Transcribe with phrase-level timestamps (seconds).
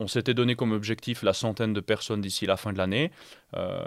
[0.00, 3.12] on s'était donné comme objectif la centaine de personnes d'ici la fin de l'année.
[3.54, 3.82] Euh,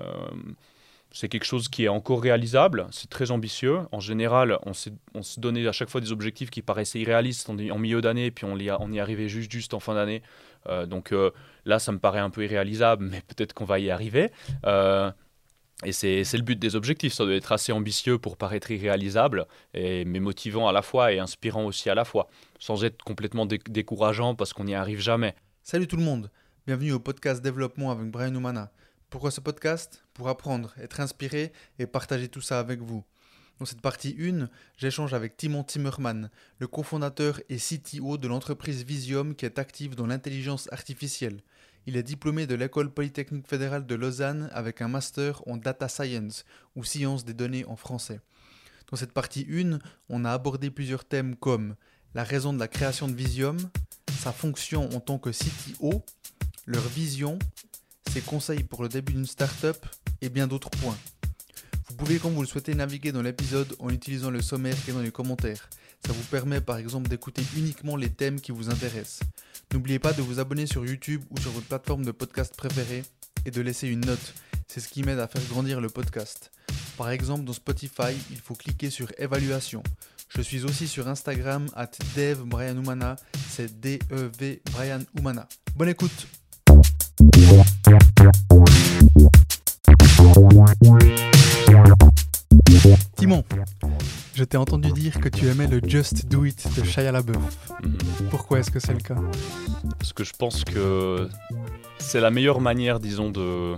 [1.12, 3.79] c'est quelque chose qui est encore réalisable, c'est très ambitieux.
[3.92, 4.93] En général, on s'est
[5.37, 8.99] donné à chaque fois des objectifs qui paraissaient irréalistes en, milieu d'année, puis on, y
[8.99, 10.23] arrivait juste, juste en fin d'année.
[10.70, 11.31] Euh, donc euh,
[11.65, 14.32] là, ça me paraît un peu irréalisable, mais peut-être qu'on va y arriver.
[15.86, 20.20] Et c'est le but des objectifs, ça doit être assez ambitieux pour paraître irréalisable, mais
[20.20, 22.27] motivant à la fois et inspirant aussi à la fois,
[22.59, 25.36] sans être complètement décourageant parce qu'on n'y arrive jamais.
[25.66, 26.30] Salut tout le monde,
[26.68, 28.74] bienvenue au podcast Développement avec Brian Oumana.
[29.10, 30.04] Pourquoi ce podcast?
[30.14, 33.05] Pour apprendre, être inspiré et partager tout ça avec vous.
[33.59, 36.29] Dans cette partie 1, j'échange avec Timon Timmerman,
[36.59, 41.39] le cofondateur et CTO de l'entreprise Visium qui est active dans l'intelligence artificielle.
[41.85, 46.43] Il est diplômé de l'École polytechnique fédérale de Lausanne avec un master en data science
[46.75, 48.19] ou science des données en français.
[48.91, 51.77] Dans cette partie 1, on a abordé plusieurs thèmes comme
[52.16, 53.57] la raison de la création de Visium,
[54.20, 56.03] sa fonction en tant que CTO,
[56.66, 57.40] leur vision
[58.12, 59.77] ses conseils pour le début d'une startup
[60.22, 60.97] et bien d'autres points.
[61.89, 65.02] Vous pouvez, quand vous le souhaitez, naviguer dans l'épisode en utilisant le sommaire est dans
[65.02, 65.67] les commentaires.
[66.05, 69.22] Ça vous permet par exemple d'écouter uniquement les thèmes qui vous intéressent.
[69.73, 73.03] N'oubliez pas de vous abonner sur YouTube ou sur votre plateforme de podcast préférée
[73.45, 74.33] et de laisser une note.
[74.67, 76.52] C'est ce qui m'aide à faire grandir le podcast.
[76.98, 79.81] Par exemple, dans Spotify, il faut cliquer sur évaluation.
[80.36, 82.39] Je suis aussi sur Instagram at Dev
[83.50, 85.48] c'est D-E-V Brian Humana.
[85.76, 86.28] Bonne écoute!
[93.16, 93.44] Timon,
[94.34, 97.70] je t'ai entendu dire que tu aimais le Just Do It de Shia LaBeouf.
[97.84, 98.30] Mhm.
[98.31, 99.17] Pourquoi est-ce que c'est le cas?
[100.00, 101.30] Parce que je pense que
[102.00, 103.76] c'est la meilleure manière, disons, de,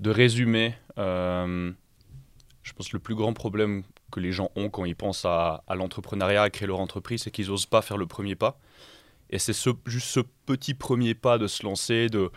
[0.00, 0.74] de résumer.
[0.96, 1.70] Euh,
[2.62, 5.64] je pense que le plus grand problème que les gens ont quand ils pensent à,
[5.74, 8.60] l'entrepreneuriat, à créer leur entreprise, c'est qu'ils n'osent pas faire le premier pas.
[9.30, 12.30] Et c'est ce, juste ce petit premier pas de se lancer, de,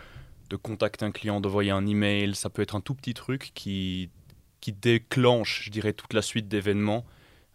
[0.50, 2.34] de contacter un client, d'envoyer un email.
[2.34, 4.10] Ça peut être un tout petit truc qui,
[4.60, 7.04] qui déclenche, je dirais, toute la suite d'événements.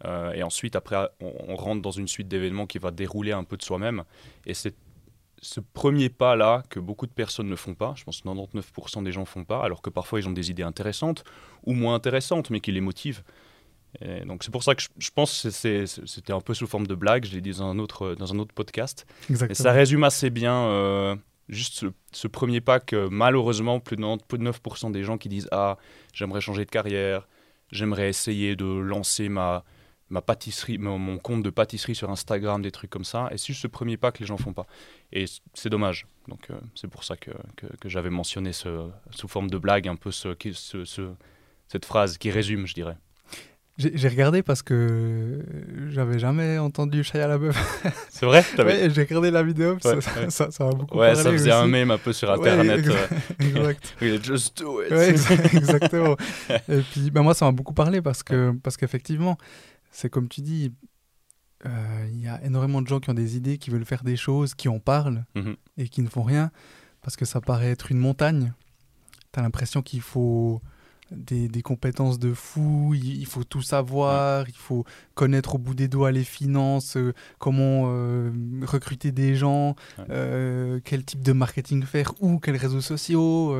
[0.05, 3.57] Euh, et ensuite, après, on, rentre dans une suite d'événements qui va dérouler un peu
[3.57, 4.03] de soi-même.
[4.45, 4.75] Et c'est
[5.41, 7.93] ce premier pas-là que beaucoup de personnes ne font pas.
[7.95, 10.51] Je pense que 99% des gens ne font pas, alors que parfois ils ont des
[10.51, 11.23] idées intéressantes
[11.63, 13.23] ou moins intéressantes, mais qui les motivent.
[13.99, 15.49] Et donc c'est pour ça que je, pense que
[15.85, 18.39] c'était un peu sous forme de blague, je l'ai dit dans un autre, dans un
[18.39, 19.05] autre podcast.
[19.49, 21.15] Et ça résume assez bien euh,
[21.49, 25.77] juste ce, premier pas que malheureusement, plus de 9% des gens qui disent Ah,
[26.13, 27.27] j'aimerais changer de carrière,
[27.71, 29.65] j'aimerais essayer de lancer ma,
[30.11, 33.29] ma pâtisserie, mon, compte de pâtisserie sur Instagram, des trucs comme ça.
[33.31, 34.67] Et c'est juste ce premier pas que les gens font pas.
[35.11, 36.05] Et c'est dommage.
[36.27, 39.95] Donc euh, c'est pour ça que, que, j'avais mentionné ce, sous forme de blague un
[39.95, 41.13] peu ce, ce,
[41.67, 42.97] cette phrase qui résume, je dirais.
[43.93, 45.43] J'ai regardé parce que
[45.89, 47.55] j'avais jamais entendu Shia LaBeouf.
[48.09, 48.43] C'est vrai?
[48.57, 49.77] Ouais, J'ai regardé la vidéo,
[50.29, 52.85] ça, ça, a beaucoup Ouais, ça faisait un mème un peu sur Internet.
[53.39, 53.95] Exact.
[54.23, 54.91] Just do it.
[55.53, 56.15] exactement.
[56.69, 59.37] Et puis, ben moi, ça m'a beaucoup parlé parce que parce qu'effectivement,
[59.91, 60.71] c'est comme tu dis,
[61.65, 64.17] euh, il y a énormément de gens qui ont des idées, qui veulent faire des
[64.17, 65.55] choses, qui en parlent mhm.
[65.77, 66.51] et qui ne font rien
[67.01, 68.53] parce que ça paraît être une montagne.
[69.31, 70.61] Tu as l'impression qu'il faut
[71.11, 76.11] des, compétences de fou, il, faut tout savoir, il faut connaître au bout des doigts
[76.11, 78.31] les finances, euh, comment euh,
[78.63, 79.75] recruter des gens,
[80.09, 83.55] euh, quel type de marketing faire, ou quels réseaux sociaux.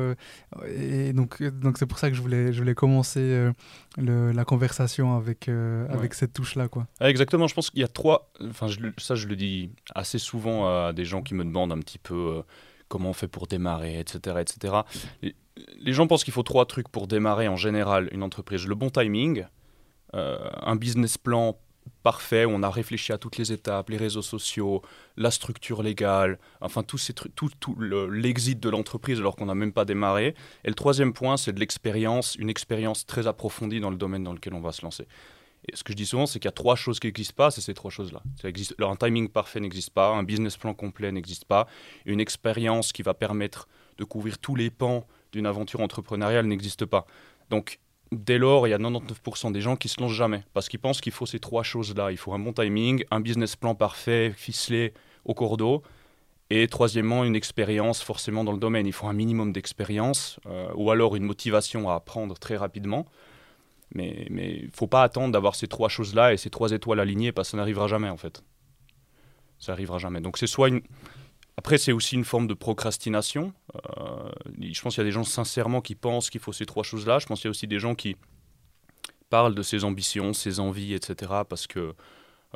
[0.66, 3.50] et donc donc c'est pour ça que je voulais, je voulais commencer
[3.98, 5.48] la conversation avec,
[5.88, 6.68] avec cette touche-là.
[6.68, 6.86] quoi.
[7.00, 8.66] exactement, je pense qu'il y a trois, enfin
[8.98, 12.42] ça je le dis assez souvent à des gens qui me demandent un petit peu
[12.92, 14.36] comment on fait pour démarrer, etc.
[14.40, 14.82] etc
[15.80, 18.66] les gens pensent qu'il faut trois trucs pour démarrer en général une entreprise.
[18.66, 19.46] Le bon timing,
[20.14, 21.58] euh, un business plan
[22.04, 24.82] parfait où on a réfléchi à toutes les étapes, les réseaux sociaux,
[25.16, 26.98] la structure légale, enfin tout,
[28.10, 30.34] l'exit de l'entreprise alors qu'on n'a même pas démarré.
[30.64, 34.32] Et le troisième point, c'est de l'expérience, une expérience très approfondie dans le domaine dans
[34.32, 35.06] lequel on va se lancer.
[35.68, 37.50] Et ce que je dis souvent, c'est qu'il y a trois choses qui n'existent pas,
[37.50, 38.22] c'est ces trois choses-là.
[38.80, 41.68] Un timing parfait n'existe pas, un business plan complet n'existe pas,
[42.04, 43.68] une expérience qui va permettre
[43.98, 47.06] de couvrir tous les pans d'une aventure entrepreneuriale n'existe pas.
[47.50, 47.78] Donc,
[48.10, 51.00] dès lors, il y a 99% des gens qui se lancent jamais parce qu'ils pensent
[51.00, 52.10] qu'il faut ces trois choses-là.
[52.10, 54.94] Il faut un bon timing, un business plan parfait, ficelé
[55.24, 55.82] au cordeau.
[56.50, 58.86] Et troisièmement, une expérience forcément dans le domaine.
[58.86, 63.06] Il faut un minimum d'expérience euh, ou alors une motivation à apprendre très rapidement.
[63.94, 67.32] Mais il ne faut pas attendre d'avoir ces trois choses-là et ces trois étoiles alignées
[67.32, 68.42] parce que ça n'arrivera jamais en fait.
[69.58, 70.20] Ça n'arrivera jamais.
[70.20, 70.82] Donc c'est soit une,
[71.56, 73.52] après, c'est aussi une forme de procrastination.
[73.74, 76.82] Euh, je pense qu'il y a des gens sincèrement qui pensent qu'il faut ces trois
[76.82, 77.18] choses-là.
[77.18, 78.16] Je pense qu'il y a aussi des gens qui
[79.28, 81.32] parlent de ses ambitions, ses envies, etc.
[81.48, 81.94] parce que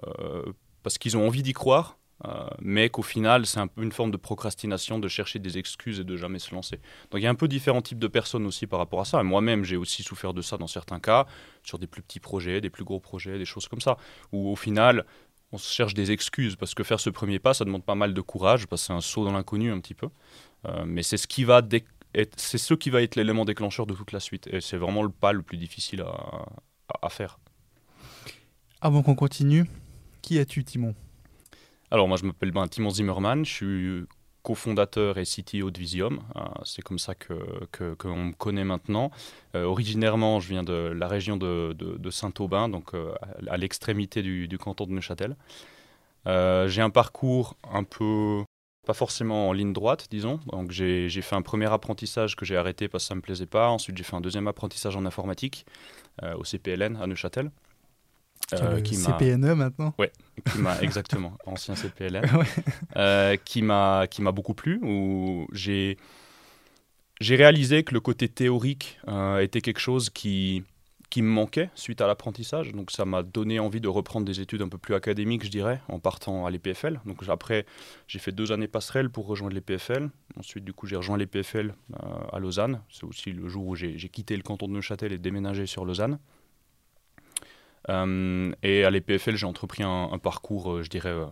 [0.07, 0.43] euh,
[0.83, 1.99] parce qu'ils ont envie d'y croire.
[2.25, 6.01] Euh, mais qu'au final, c'est un peu une forme de procrastination de chercher des excuses
[6.01, 6.77] et de jamais se lancer.
[7.11, 9.23] Donc il y a un peu différents types de personnes aussi par rapport à ça.
[9.23, 11.27] Moi-même, j'ai aussi souffert de ça dans certains cas,
[11.63, 13.99] sur des plus petits projets, des plus gros projets, des choses comme ça,
[14.33, 15.05] où au final,
[15.53, 18.15] on se cherche des excuses parce que faire ce premier pas, ça demande pas mal
[18.15, 20.09] de courage, parce que c'est un saut dans l'inconnu un petit peu.
[20.65, 21.63] Euh, mais c'est ce qui va
[22.37, 24.47] c'est ce qui va être l'élément déclencheur de toute la suite.
[24.47, 26.47] Et c'est vraiment le pas le plus difficile à,
[27.03, 27.39] à faire.
[28.81, 29.67] Avant qu'on continue,
[30.23, 30.95] qui es-tu, Timon?
[31.91, 34.07] Alors, moi, je m'appelle ben, Timon Zimmerman, je suis
[34.47, 36.21] cofondateur et CTO de Visium.
[36.37, 37.35] Euh, c'est comme ça qu'on
[37.73, 39.11] que, que me connaît maintenant.
[39.57, 43.13] Euh, originairement, je viens de la région de, Saint-Aubin, donc euh,
[43.49, 45.37] à l'extrémité du, canton de Neuchâtel.
[46.27, 48.45] j'ai un parcours un peu,
[48.87, 50.39] pas forcément en ligne droite, disons.
[50.47, 53.47] Donc j'ai fait un premier apprentissage que j'ai arrêté parce que ça ne me plaisait
[53.47, 53.69] pas.
[53.69, 55.67] Ensuite, j'ai fait un deuxième apprentissage en informatique
[56.23, 57.51] au CPLN à Neuchâtel.
[58.53, 60.07] Euh, qui CPNE maintenant Oui,
[60.81, 62.25] exactement, ancien CPLN,
[62.97, 64.79] euh, qui m'a qui m'a beaucoup plu.
[64.83, 65.97] Où j'ai
[67.21, 70.63] j'ai réalisé que le côté théorique euh, était quelque chose qui
[71.11, 72.73] qui me manquait suite à l'apprentissage.
[72.73, 75.81] Donc ça m'a donné envie de reprendre des études un peu plus académiques, je dirais,
[75.89, 77.01] en partant à l'EPFL.
[77.05, 77.65] Donc après,
[78.07, 80.11] j'ai fait deux années passerelles pour rejoindre l'EPFL.
[80.39, 81.75] Ensuite, du coup, j'ai rejoint l'EPFL
[82.33, 82.83] à Lausanne.
[82.91, 86.19] C'est aussi le jour où j'ai quitté le canton de Neuchâtel et déménagé sur Lausanne.
[87.89, 91.27] Euh, et à l'EPFL, j'ai entrepris un, parcours, euh, je dirais, euh,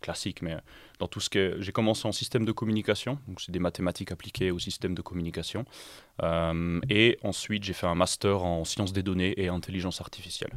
[0.00, 0.56] classique, mais
[0.98, 4.50] dans tout ce que j'ai commencé en système de communication, donc c'est des mathématiques appliquées
[4.50, 5.64] au système de communication,
[6.88, 10.52] et ensuite j'ai fait un master en sciences des données et intelligence artificielle.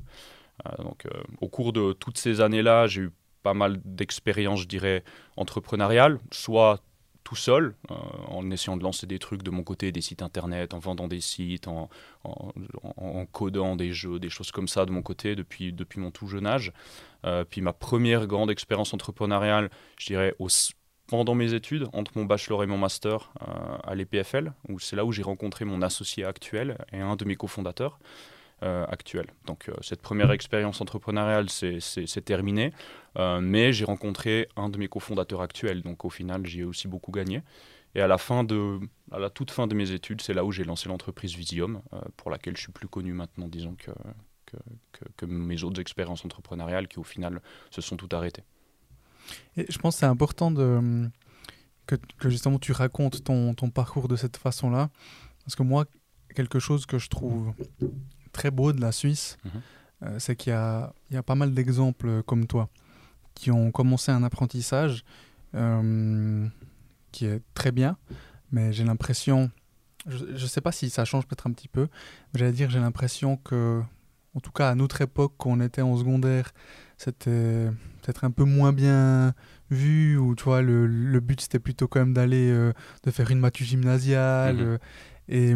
[0.77, 1.07] donc
[1.41, 3.11] au cours de toutes ces années-là, j'ai eu
[3.41, 5.03] pas mal d'expériences, je dirais,
[5.35, 6.81] entrepreneuriales, soit
[7.29, 7.95] tout seul, euh,
[8.29, 11.21] en essayant de lancer des trucs de mon côté, des sites internet, en vendant des
[11.21, 11.87] sites, en,
[13.31, 16.47] codant des jeux, des choses comme ça de mon côté depuis, depuis mon tout jeune
[16.47, 16.73] âge.
[17.27, 20.47] Euh, puis ma première grande expérience entrepreneuriale, je dirais, au,
[21.05, 25.05] pendant mes études, entre mon bachelor et mon master euh, à l'EPFL, où c'est là
[25.05, 27.99] où j'ai rencontré mon associé actuel et un de mes cofondateurs.
[28.61, 29.25] Euh, actuel.
[29.45, 32.73] Donc cette première expérience entrepreneuriale, c'est terminé.
[33.17, 36.89] Euh, mais j'ai rencontré un de mes cofondateurs actuels, donc au final, j'y ai aussi
[36.89, 37.41] beaucoup gagné.
[37.95, 38.79] Et à la, fin de,
[39.13, 42.01] à la toute fin de mes études, c'est là où j'ai lancé l'entreprise Visium, euh,
[42.17, 43.91] pour laquelle je suis plus connu maintenant, disons, que,
[44.45, 44.57] que,
[45.15, 47.41] que, mes autres expériences entrepreneuriales qui, au final,
[47.71, 48.43] se sont toutes arrêtées.
[49.55, 51.09] Et je pense que c'est important de,
[51.87, 54.89] que, que, justement tu racontes ton, ton parcours de cette façon-là.
[55.45, 55.85] Parce que moi,
[56.35, 57.53] quelque chose que je trouve
[58.39, 59.51] très beau de la Suisse, mhm.
[60.03, 62.69] euh, c'est qu'il y, y a, pas mal d'exemples comme toi
[63.35, 65.03] qui ont commencé un apprentissage
[65.55, 66.47] euh,
[67.11, 67.97] qui est très bien,
[68.51, 69.51] mais j'ai l'impression,
[70.07, 71.89] je ne sais pas si ça change peut-être un petit peu,
[72.31, 73.81] mais j'allais dire j'ai l'impression que,
[74.35, 76.51] en tout cas à notre époque, quand on était en secondaire,
[76.97, 77.67] c'était
[78.01, 79.33] peut-être un peu moins bien
[79.69, 82.71] vu, ou tu vois, le, le but c'était plutôt quand même d'aller, euh,
[83.03, 84.77] de faire une matu gymnasiale, mhm.
[85.27, 85.55] et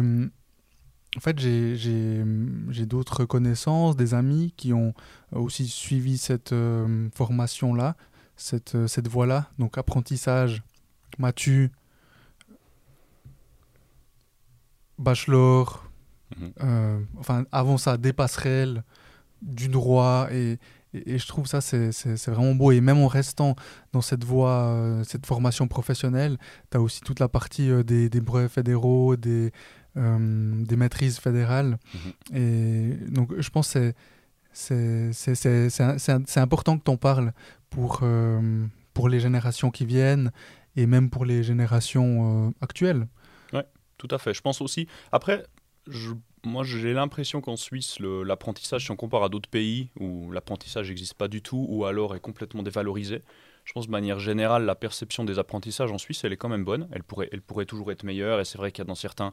[1.16, 4.94] en fait, j'ai d'autres connaissances, des amis qui ont
[5.32, 7.96] aussi suivi cette euh, formation-là,
[8.36, 9.48] cette, euh, cette voie-là.
[9.58, 10.62] Donc, apprentissage,
[11.18, 11.70] matu,
[14.98, 15.88] bachelor,
[16.36, 16.52] mhm.
[16.62, 18.82] euh, enfin, avant ça, des passerelles,
[19.40, 20.26] du droit.
[20.32, 20.58] Et,
[20.94, 22.72] et, je trouve ça, c'est vraiment beau.
[22.72, 23.54] Et même en restant
[23.92, 26.38] dans cette voie, cette formation professionnelle,
[26.72, 29.52] tu as aussi toute la partie des, des brevets fédéraux, des
[29.96, 31.78] des maîtrises fédérales.
[31.94, 32.36] Mhm.
[32.36, 33.92] Et donc, je pense que
[34.54, 37.32] c'est important que tu en parles
[37.70, 40.32] pour, euh, pour les générations qui viennent
[40.76, 43.06] et même pour les générations euh, actuelles.
[43.52, 43.60] Oui,
[43.98, 44.34] tout à fait.
[44.34, 44.86] Je pense aussi.
[45.12, 45.44] Après,
[45.86, 46.12] je,
[46.44, 51.14] moi, j'ai l'impression qu'en Suisse, l'apprentissage, si on compare à d'autres pays où l'apprentissage n'existe
[51.14, 53.22] pas du tout ou alors est complètement dévalorisé,
[53.64, 56.64] je pense de manière générale, la perception des apprentissages en Suisse, elle est quand même
[56.64, 56.88] bonne.
[56.92, 58.40] Elle pourrait, elle pourrait toujours être meilleure.
[58.40, 59.32] Et c'est vrai qu'il y a dans certains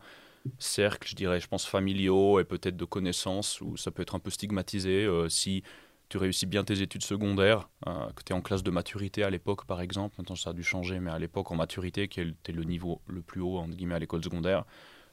[0.60, 4.20] cercles, je dirais, je pense familiaux et peut-être de connaissances, où ça peut être un
[4.20, 5.06] peu stigmatisé.
[5.06, 5.64] Euh, si
[6.10, 9.30] tu réussis bien tes études secondaires, euh, que tu es en classe de maturité à
[9.30, 12.52] l'époque, par exemple, maintenant ça a dû changer, mais à l'époque, en maturité, qui était
[12.52, 14.66] le niveau le plus haut, entre guillemets, à l'école secondaire,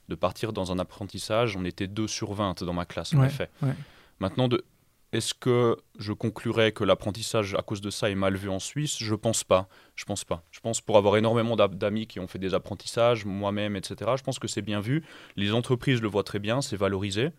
[0.08, 3.50] de partir dans un apprentissage, on était 2 sur 20 dans ma classe, en effet.
[4.20, 4.64] Maintenant, de,
[5.12, 8.98] est-ce que je conclurais que l'apprentissage à cause de ça est mal vu en Suisse?
[8.98, 9.68] Je pense pas.
[9.94, 10.44] Je pense pas.
[10.50, 14.12] Je pense pour avoir énormément d'amis qui ont fait des apprentissages, moi-même, etc.
[14.16, 15.02] Je pense que c'est bien vu.
[15.36, 17.30] Les entreprises le voient très bien, c'est valorisé.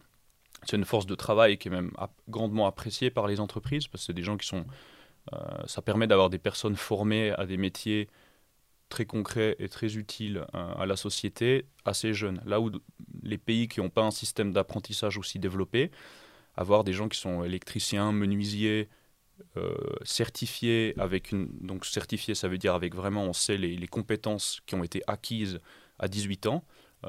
[0.63, 1.91] C'est une force de travail qui est même
[2.27, 4.65] grandement appréciée par les entreprises parce que c'est des gens qui sont.
[5.33, 8.07] Euh, ça permet d'avoir des personnes formées à des métiers
[8.89, 12.41] très concrets et très utiles euh, à la société assez jeunes.
[12.47, 12.71] Là où
[13.21, 15.91] les pays qui n'ont pas un système d'apprentissage aussi développé,
[16.59, 18.89] avoir des gens qui sont électriciens, menuisiers,
[20.03, 21.47] certifié avec une.
[21.61, 25.01] Donc, certifié, ça veut dire avec vraiment, on sait les, les compétences qui ont été
[25.07, 25.59] acquises
[25.97, 26.63] à 18 ans.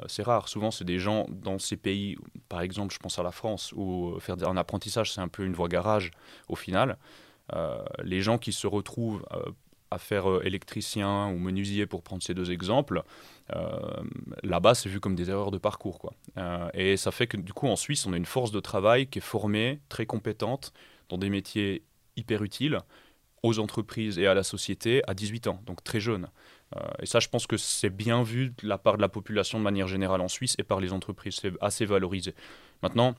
[0.07, 0.47] c'est rare.
[0.47, 2.17] Souvent, c'est des gens dans ces pays,
[2.47, 5.53] par exemple, je pense à la France, où faire un apprentissage, c'est un peu une
[5.53, 6.11] voie garage
[6.47, 6.97] au final.
[8.03, 9.25] les gens qui se retrouvent
[9.91, 13.03] à faire euh, électricien ou menuisier pour prendre ces deux exemples,
[13.53, 13.79] euh,
[14.43, 15.99] là-bas c'est vu comme des erreurs de parcours.
[15.99, 16.13] Quoi.
[16.37, 19.07] Euh, et ça fait que du coup en Suisse on a une force de travail
[19.07, 20.73] qui est formée, très compétente,
[21.09, 21.83] dans des métiers
[22.15, 22.79] hyper utiles
[23.43, 26.27] aux entreprises et à la société à 18 ans, donc très jeune.
[27.01, 29.63] et ça, je pense que c'est bien vu de la part de la population de
[29.63, 31.39] manière générale en Suisse et par les entreprises.
[31.41, 32.35] C'est assez valorisé.
[32.83, 33.15] Maintenant,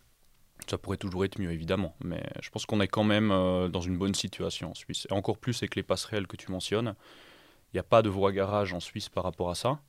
[0.70, 3.80] ça pourrait toujours être mieux, évidemment, mais je pense qu'on est quand même euh, dans
[3.80, 5.06] une bonne situation en Suisse.
[5.10, 6.94] Et encore plus avec les passerelles que tu mentionnes.
[7.72, 9.80] Il n'y a pas de voie garage en Suisse par rapport à ça.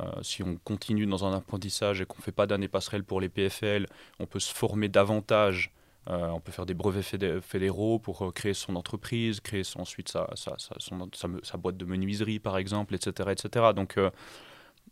[0.00, 3.20] Euh, si on continue dans un apprentissage et qu'on ne fait pas d'année passerelle pour
[3.20, 3.86] les PFL,
[4.20, 5.72] on peut se former davantage.
[6.08, 11.56] Euh, on peut faire des brevets fédéraux pour créer son entreprise, créer ensuite sa, sa,
[11.58, 13.30] boîte de menuiserie, par exemple, etc.
[13.30, 13.66] etc.
[13.74, 13.96] Donc,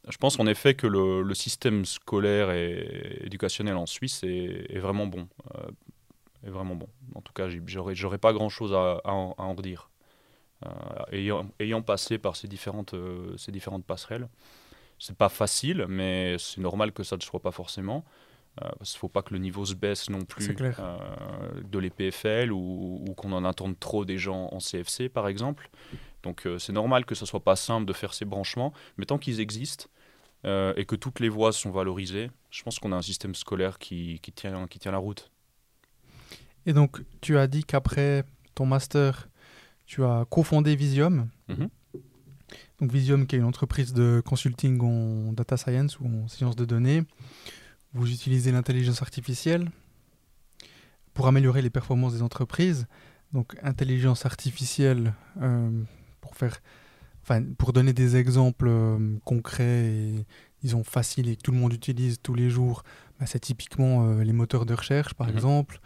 [0.09, 5.28] je pense en effet que le, système scolaire et éducationnel en Suisse est, vraiment bon.
[5.54, 5.71] Euh,
[6.47, 6.88] est vraiment bon.
[7.14, 9.90] En tout cas, j'aurais pas grand-chose à, en redire.
[10.66, 10.71] Euh,
[11.12, 14.28] ayant, ayant, passé par ces différentes, euh, ces différentes passerelles,
[14.99, 18.04] c'est pas facile, mais c'est normal que ça ne soit pas forcément.
[18.57, 23.02] parce qu'il ne faut pas que le niveau se baisse non plus de l'EPFL ou,
[23.07, 25.71] ou qu'on en attende trop des gens en CFC, par exemple.
[26.23, 29.19] Donc euh, c'est normal que ce soit pas simple de faire ces branchements, mais tant
[29.19, 29.87] qu'ils existent
[30.45, 33.79] euh, et que toutes les voies sont valorisées, je pense qu'on a un système scolaire
[33.79, 35.31] qui, qui, tient, qui tient la route.
[36.67, 38.25] Et donc tu as dit qu'après
[38.55, 39.29] ton master,
[39.87, 41.29] tu as cofondé Visium.
[41.49, 41.69] Mhm.
[42.81, 46.65] Donc Visium qui est une entreprise de consulting en data science ou en sciences de
[46.65, 47.05] données.
[47.93, 49.71] Vous utilisez l'intelligence artificielle
[51.12, 52.87] pour améliorer les performances des entreprises.
[53.33, 55.83] Donc intelligence artificielle, euh,
[56.21, 56.61] pour faire,
[57.23, 60.27] enfin, pour donner des exemples euh, concrets et
[60.62, 62.83] disons faciles et que tout le monde utilise tous les jours,
[63.19, 65.35] bah, c'est typiquement euh, les moteurs de recherche, par mhm.
[65.35, 65.81] exemple.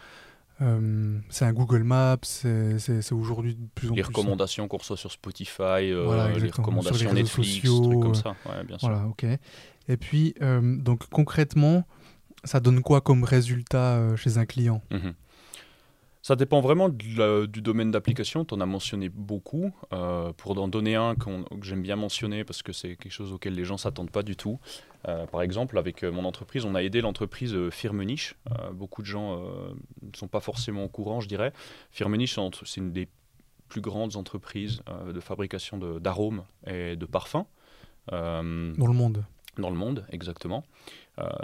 [0.61, 4.12] Euh, c'est un Google Maps, c'est aujourd'hui de plus en les plus.
[4.12, 8.37] Les recommandations qu'on reçoit sur Spotify, les recommandations Netflix, sociaux, trucs comme ça.
[8.64, 8.88] bien sûr.
[8.88, 9.26] Voilà, ok.
[9.88, 11.85] Et puis, donc concrètement,
[12.45, 14.81] ça donne quoi comme résultat chez un client?
[14.93, 15.14] Mhm.
[16.25, 18.47] Ça dépend vraiment du domaine d'application.
[18.47, 19.73] Tu en as mentionné beaucoup.
[19.93, 23.52] Euh, pour en donner un que j'aime bien mentionner parce que c'est quelque chose auquel
[23.52, 24.59] les gens s'attendent pas du tout.
[25.07, 28.37] Euh, par exemple, avec euh, mon entreprise, on a aidé l'entreprise Firmenich.
[28.73, 31.52] beaucoup de gens ne sont pas forcément au courant, je dirais.
[31.90, 33.07] Firmenich, c'est une des
[33.69, 37.45] plus grandes entreprises de fabrication d'arômes et de parfums.
[38.11, 39.26] dans le monde.
[39.59, 40.64] Dans le monde, exactement.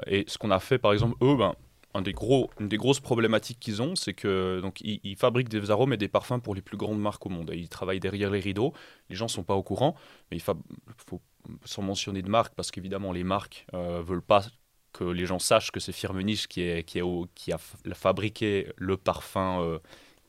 [0.06, 1.54] et ce qu'on a fait, par exemple, eux, ben,
[1.94, 5.70] un des gros, une des grosses problématiques qu'ils ont, c'est que donc ils, fabriquent des
[5.70, 7.50] arômes et des parfums pour les plus grandes marques au monde.
[7.54, 8.73] ils travaillent derrière les rideaux.
[9.09, 9.97] Les gens sont pas au courant,
[10.30, 11.20] mais il faut
[11.64, 14.44] sans mentionner de marque parce qu'évidemment les marques euh, veulent pas
[14.92, 17.59] que les gens sachent que c'est Firmenich qui est qui, a
[17.94, 19.62] fabriqué le parfum.
[19.62, 19.78] Euh,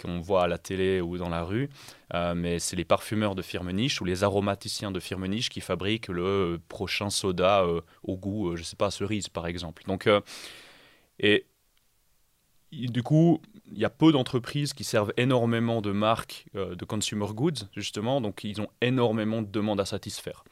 [0.02, 1.70] qu'on voit à la télé ou dans la rue,
[2.16, 6.60] euh, mais c'est les parfumeurs de Firmenich ou les aromaticiens de Firmenich qui fabriquent le
[6.70, 7.68] prochain soda
[8.02, 9.84] au goût, je sais pas, cerise par exemple.
[9.86, 10.10] Donc,
[11.20, 11.46] et
[12.72, 17.28] du coup, il y a peu d'entreprises qui servent énormément de marques euh, de consumer
[17.34, 20.44] goods, justement, donc ils ont énormément de demandes à satisfaire.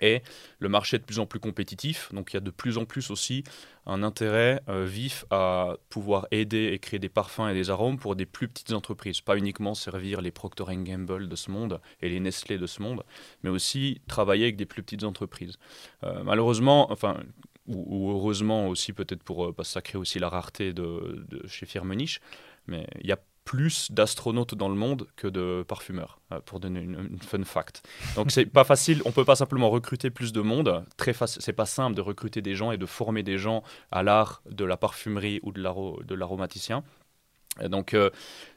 [0.00, 0.22] Et
[0.58, 2.84] le marché est de plus en plus compétitif, donc il y a de plus en
[2.84, 3.44] plus aussi
[3.86, 8.16] un intérêt euh, vif à pouvoir aider et créer des parfums et des arômes pour
[8.16, 12.18] des plus petites entreprises, pas uniquement servir les Procter Gamble de ce monde et les
[12.18, 13.04] Nestlé de ce monde,
[13.44, 15.56] mais aussi travailler avec des plus petites entreprises.
[16.02, 17.20] Euh, malheureusement, enfin,
[17.66, 21.66] ou, heureusement aussi peut-être pour euh, parce que ça crée aussi la rareté de, chez
[21.66, 22.20] Firmenich,
[22.66, 26.80] mais il y a plus d'astronautes dans le monde que de parfumeurs, euh, pour donner
[26.80, 27.82] une, fun fact.
[28.14, 30.84] Donc c'est pas facile, on peut pas simplement recruter plus de monde.
[30.96, 34.42] Très c'est pas simple de recruter des gens et de former des gens à l'art
[34.48, 36.84] de la parfumerie ou de l'aromaticien.
[37.60, 38.08] Donc, euh,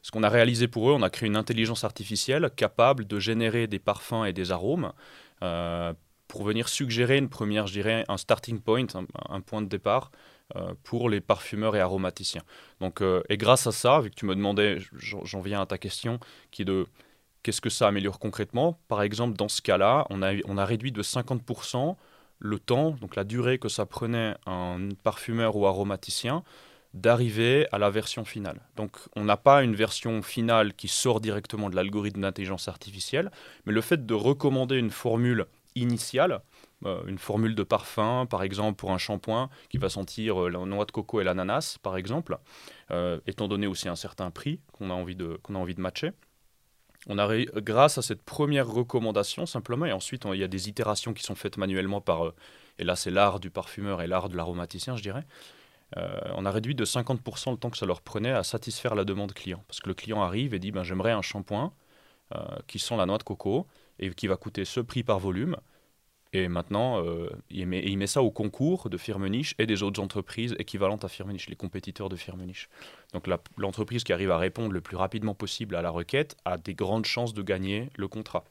[0.01, 3.67] ce qu'on a réalisé pour eux, on a créé une intelligence artificielle capable de générer
[3.67, 4.93] des parfums et des arômes
[6.27, 8.87] pour venir suggérer une première, je dirais, un starting point,
[9.29, 10.11] un, point de départ
[10.55, 12.43] euh, pour les parfumeurs et aromaticiens.
[12.79, 15.77] Donc, euh, et grâce à ça, vu que tu me demandais, j'en viens à ta
[15.77, 16.19] question,
[16.51, 16.87] qui est de
[17.43, 18.79] qu'est-ce que ça améliore concrètement?
[18.87, 21.95] Par exemple, dans ce cas-là, on a, on a réduit de 50%
[22.39, 26.43] le temps, donc la durée que ça prenait un parfumeur ou aromaticien
[26.95, 28.61] d'arriver à la version finale.
[28.77, 33.31] Donc on n'a pas une version finale qui sort directement de l'algorithme d'intelligence artificielle,
[33.65, 36.41] mais le fait de recommander une formule initiale,
[36.85, 40.59] euh, une formule de parfum, par exemple pour un shampoing qui va sentir euh, la
[40.59, 42.37] noix de coco et l'ananas, par exemple,
[42.91, 45.81] euh, étant donné aussi un certain prix qu'on a envie de, qu'on a envie de
[45.81, 46.11] matcher.
[47.07, 47.27] on a
[47.61, 51.35] grâce à cette première recommandation simplement, et ensuite il y a des itérations qui sont
[51.35, 52.33] faites manuellement par,
[52.79, 55.25] et là c'est l'art du parfumeur et l'art de l'aromaticien, je dirais.
[55.95, 59.33] on a réduit de 50% le temps que ça leur prenait à satisfaire la demande
[59.33, 59.63] client.
[59.67, 61.73] Parce que le client arrive et dit ben, J'aimerais un shampoing
[62.67, 63.67] qui sent la noix de coco
[63.99, 65.57] et qui va coûter ce prix par volume.
[66.33, 71.05] Et maintenant, euh, il, met, ça au concours de Firmenich et des autres entreprises équivalentes
[71.05, 72.67] à Firmenich, les compétiteurs de Firmenich.
[73.13, 76.73] Donc l'entreprise qui arrive à répondre le plus rapidement possible à la requête a des
[76.73, 78.43] grandes chances de gagner le contrat.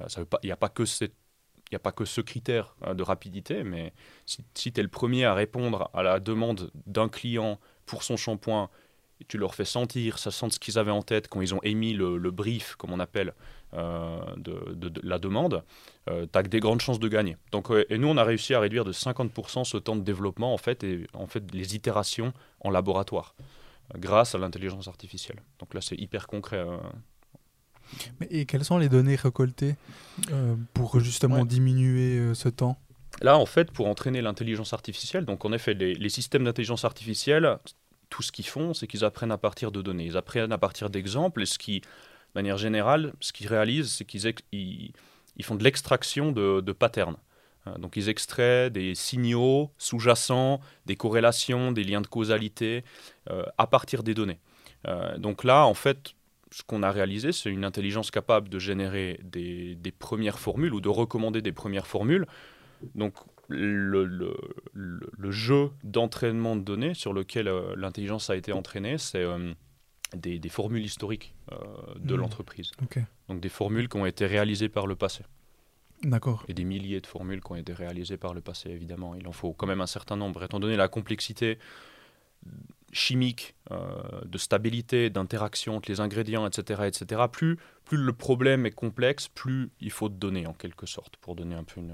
[0.00, 3.94] Euh, il n'y a, pas que a pas que ce critère hein, de rapidité, mais
[4.26, 8.18] si, si tu es le premier à répondre à la demande d'un client pour son
[8.18, 8.68] shampoing,
[9.28, 11.94] tu leur fais sentir, ça sent ce qu'ils avaient en tête quand ils ont émis
[11.94, 13.32] le brief, comme on appelle,
[13.76, 15.64] euh, de, la demande,
[16.08, 17.36] euh, tu as des grandes chances de gagner.
[17.50, 20.58] Donc, et nous, on a réussi à réduire de 50% ce temps de développement, en
[20.58, 23.34] fait, et en fait, les itérations en laboratoire,
[23.96, 25.42] grâce à l'intelligence artificielle.
[25.58, 26.60] Donc là, c'est hyper concret.
[26.60, 26.80] Hein.
[28.30, 29.76] et quelles sont les données récoltées
[30.30, 32.78] euh, pour justement diminuer ce temps?
[33.22, 37.58] Là, en fait, pour entraîner l'intelligence artificielle, donc en effet, les, les systèmes d'intelligence artificielle,
[38.08, 40.04] tout ce qu'ils font, c'est qu'ils apprennent à partir de données.
[40.04, 41.82] Ils apprennent à partir d'exemples, et ce qui
[42.34, 47.16] de manière générale, ce qu'ils réalisent, c'est qu'ils ils, font de l'extraction de, patterns.
[47.66, 52.82] Euh, donc ils extraient des signaux sous-jacents, des corrélations, des liens de causalité
[53.30, 54.40] euh, à partir des données.
[54.88, 56.14] Euh, donc là, en fait,
[56.50, 60.88] ce qu'on a réalisé, c'est une intelligence capable de générer des, premières formules ou de
[60.88, 62.26] recommander des premières formules.
[62.96, 63.14] Donc
[63.48, 64.04] le,
[64.74, 69.24] le jeu d'entraînement de données sur lequel l'intelligence a été entraînée, c'est
[70.16, 71.56] des, formules historiques euh,
[71.96, 72.18] de hmm.
[72.18, 72.72] l'entreprise.
[73.28, 75.24] Donc des formules qui ont été réalisées par le passé.
[76.02, 76.44] D'accord.
[76.48, 79.14] Et des milliers de formules qui ont été réalisées par le passé, évidemment.
[79.14, 80.42] Il en faut quand même un certain nombre.
[80.42, 81.58] Étant donné la complexité
[82.92, 88.70] chimique, euh, de stabilité, d'interaction entre les ingrédients, etc., etc., plus, plus le problème est
[88.70, 91.92] complexe, plus il faut de données, en quelque sorte, pour donner un peu une,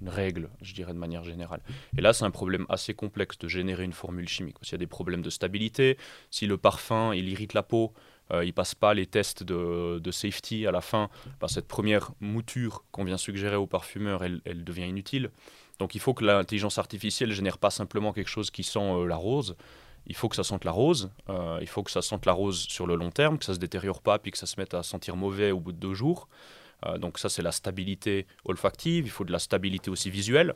[0.00, 1.60] une règle, je dirais de manière générale.
[1.96, 4.56] Et là, c'est un problème assez complexe de générer une formule chimique.
[4.62, 5.98] S'il y a des problèmes de stabilité,
[6.30, 7.92] si le parfum, il irrite la peau,
[8.32, 12.84] euh, il passe pas les tests de, safety à la fin, bah, cette première mouture
[12.90, 15.30] qu'on vient suggérer au parfumeur, elle, elle, devient inutile.
[15.78, 19.16] Donc il faut que l'intelligence artificielle génère pas simplement quelque chose qui sent euh, la
[19.16, 19.56] rose,
[20.06, 22.58] il faut que ça sente la rose, euh, il faut que ça sente la rose
[22.68, 24.82] sur le long terme, que ça se détériore pas, puis que ça se mette à
[24.82, 26.28] sentir mauvais au bout de deux jours.
[26.84, 29.06] Euh, donc ça, c'est la stabilité olfactive.
[29.06, 30.54] Il faut de la stabilité aussi visuelle.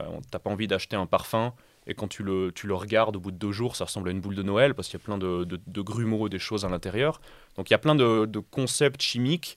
[0.00, 1.52] Euh, tu n'as pas envie d'acheter un parfum
[1.86, 4.12] et quand tu le, tu le regardes au bout de deux jours, ça ressemble à
[4.12, 6.68] une boule de Noël parce qu'il y a plein de, de, grumeaux, des choses à
[6.68, 7.20] l'intérieur.
[7.56, 9.56] Donc il y a plein de, de concepts chimiques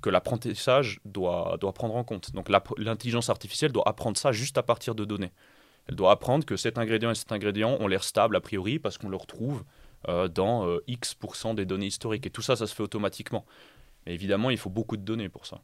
[0.00, 2.32] que l'apprentissage doit, doit prendre en compte.
[2.32, 5.32] Donc l'intelligence artificielle doit apprendre ça juste à partir de données.
[5.88, 8.96] Elle doit apprendre que cet ingrédient et cet ingrédient ont l'air stables a priori parce
[8.96, 9.64] qu'on le retrouve
[10.08, 12.26] euh, dans X% des données historiques.
[12.26, 13.44] Et tout ça, ça se fait automatiquement
[14.06, 15.60] évidemment, il faut beaucoup de données pour ça.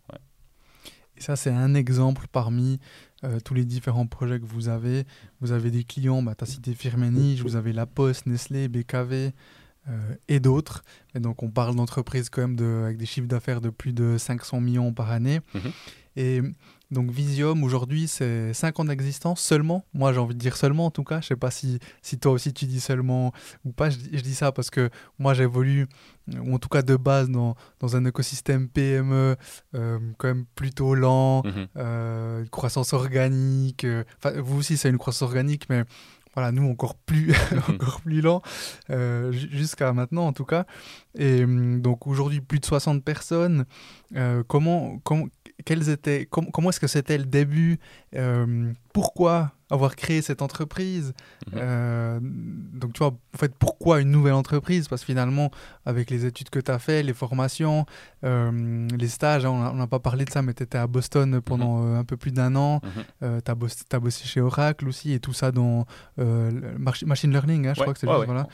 [1.17, 2.81] Et ça, c'est un exemple parmi
[3.25, 5.05] euh, tous les différents projets que vous avez.
[5.41, 9.33] Vous avez des clients, bah, tu as cité Firmenich, vous avez La Poste, Nestlé, BKV
[9.89, 10.85] euh, et d'autres.
[11.15, 14.17] Et donc, on parle d'entreprises quand même de, avec des chiffres d'affaires de plus de
[14.19, 15.41] 500 millions par année.
[15.55, 15.73] Mhm.
[16.17, 16.41] Et
[16.93, 19.85] donc Visium, aujourd'hui, c'est 5 ans d'existence seulement.
[19.95, 21.23] Moi, j'ai envie de dire seulement, en tout cas.
[21.23, 23.33] Je sais pas si, si toi aussi tu dis seulement
[23.65, 23.89] ou pas.
[23.89, 25.87] Je, dis ça parce que moi, j'évolue,
[26.39, 29.37] ou en tout cas de base, dans, dans un écosystème PME
[29.75, 31.67] euh, quand même plutôt lent, mhm.
[31.79, 33.85] euh, croissance organique.
[33.85, 35.85] Euh, enfin, vous aussi, c'est une croissance organique, mais
[36.35, 37.75] voilà, nous encore plus, mhm.
[37.75, 38.43] encore plus lent,
[39.31, 40.67] jusqu'à maintenant en tout cas.
[41.17, 43.65] Et hum, donc aujourd'hui, plus de 60 personnes.
[44.47, 45.27] comment, comment,
[45.65, 47.79] quels étaient, comment est-ce que c'était le début
[48.15, 51.15] euh, Pourquoi avoir créé cette entreprise
[51.47, 51.53] mhm.
[51.57, 54.89] euh, Donc, tu vois, en fait, pourquoi une nouvelle entreprise?
[54.89, 55.51] Parce que finalement,
[55.87, 57.87] avec les études que tu as fait, les formations,
[58.25, 61.41] euh, les stages, hein, on n'a pas parlé de ça, mais tu étais à Boston
[61.41, 61.97] pendant mhm.
[61.97, 62.81] un peu plus d'un an.
[63.21, 63.41] Mhm.
[63.43, 67.95] tu as, bossé chez Oracle aussi, et tout ça dans machine learning, hein, je crois
[67.95, 68.49] que c'est ouais, voilà.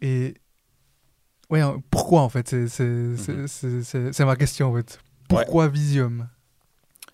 [0.00, 0.34] et
[1.50, 2.48] ouais, hein, pourquoi en fait?
[2.68, 4.98] C'est ma question en fait.
[5.32, 6.28] Pourquoi Visium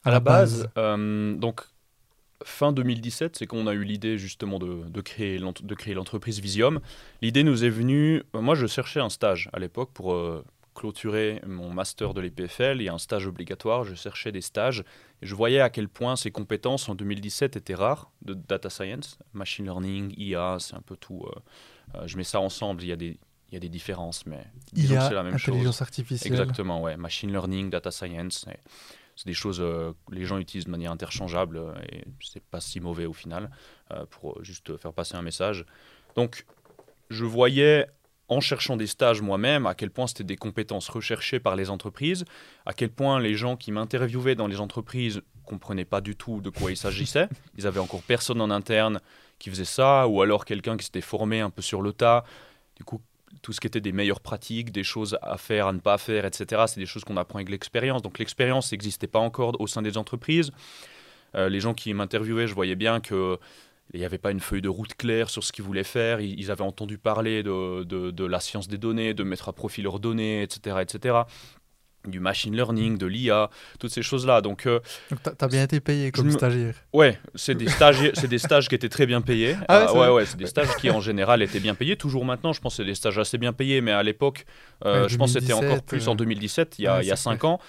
[0.05, 1.63] À la base, euh, donc
[2.45, 5.39] fin 2017, c'est qu'on a eu l'idée justement de, de créer
[5.95, 6.81] l'entreprise Visium.
[7.23, 11.41] L'idée nous est venue, euh, moi je cherchais un stage à l'époque pour euh, clôturer
[11.47, 14.85] mon master de l'EPFL et un stage obligatoire, je cherchais des stages
[15.23, 19.19] et je voyais à quel point ces compétences en 2017 étaient rares de data science,
[19.33, 21.27] machine learning, IA, c'est un peu tout.
[22.05, 23.19] je mets ça ensemble, il y a des,
[23.51, 26.33] il y a des différences, mais disons c'est la même intelligence artificielle.
[26.33, 26.97] Exactement, ouais.
[26.97, 28.47] Machine learning, data science,
[29.17, 32.61] c'est des choses euh, que les gens utilisent de manière interchangeable euh, et c'est pas
[32.61, 33.51] si mauvais au final
[33.91, 35.67] euh, pour juste faire passer un message.
[36.15, 36.45] Donc,
[37.11, 37.87] je voyais
[38.29, 42.27] en cherchant des stages moi-même, à quel point c'était des compétences recherchées par les entreprises,
[42.65, 46.51] à quel point les gens qui m'interviewaient dans les entreprises comprenaient pas du tout de
[46.51, 47.29] quoi il s'agissait.
[47.57, 49.01] Ils avaient encore personne en interne
[49.39, 52.25] qui faisait ça, ou alors quelqu'un qui s'était formé un peu sur le tas.
[52.77, 53.01] Du coup,
[53.43, 56.25] tout ce qui était des meilleures pratiques, des choses à faire, à ne pas faire,
[56.25, 58.03] etc., c'est des choses qu'on apprend avec l'expérience.
[58.03, 60.51] Donc l'expérience n'existait pas encore au sein des entreprises.
[61.35, 63.39] Euh, les gens qui m'interviewaient, je voyais bien que
[63.95, 66.21] il n'y avait pas une feuille de route claire sur ce qu'ils voulaient faire.
[66.21, 69.81] Ils, avaient entendu parler de, de, de, la science des données, de mettre à profit
[69.81, 71.21] leurs données, etc., etc
[72.07, 74.41] du machine learning, de l'IA, toutes ces choses-là.
[74.41, 76.75] Donc, euh, tu as bien été payé comme stagiaire.
[76.93, 79.57] Ouais, c'est des stages, des stages qui étaient très bien payés.
[79.69, 81.97] Ah ouais, euh, ouais, c'est des stages qui en général étaient bien payés.
[81.97, 84.45] Toujours maintenant, je pense que c'est des stages assez bien payés, mais à l'époque,
[84.85, 87.17] euh, je pense que c'était encore plus en 2017, il y a, il y a
[87.17, 87.61] 5 ans.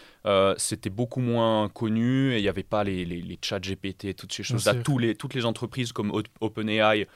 [0.58, 4.34] c'était beaucoup moins connu et il n'y avait pas les, les, les chats GPT toutes
[4.34, 4.76] ces choses-là.
[4.76, 7.08] Tous les, toutes les entreprises comme OpenAI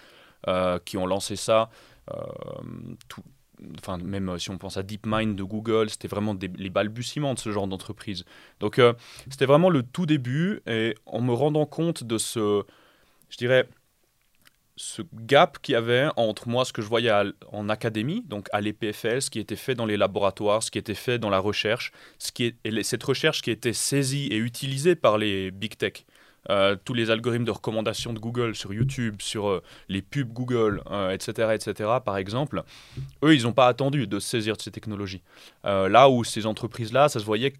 [0.85, 1.69] qui ont lancé ça,
[3.07, 3.23] tout,
[3.77, 7.39] enfin même euh, si on pense à DeepMind de Google, c'était vraiment les balbutiements de
[7.39, 8.25] ce genre d'entreprise.
[8.59, 8.93] Donc euh,
[9.29, 12.63] c'était vraiment le tout début et en me rendant compte de ce,
[13.29, 13.67] je dirais,
[14.75, 17.11] ce gap qu'il y avait entre moi, ce que je voyais
[17.51, 20.95] en académie, donc à l'EPFL, ce qui était fait dans les laboratoires, ce qui était
[20.95, 24.95] fait dans la recherche, ce qui est, et cette recherche qui était saisie et utilisée
[24.95, 26.05] par les big tech.
[26.49, 30.81] Euh, tous les algorithmes de recommandation de Google sur YouTube, sur euh, les pubs Google,
[31.11, 32.63] etc., euh, etc., par exemple,
[33.23, 35.21] eux, ils n'ont pas attendu de saisir de ces technologies.
[35.63, 37.53] là où ces entreprises-là, ça se voyait,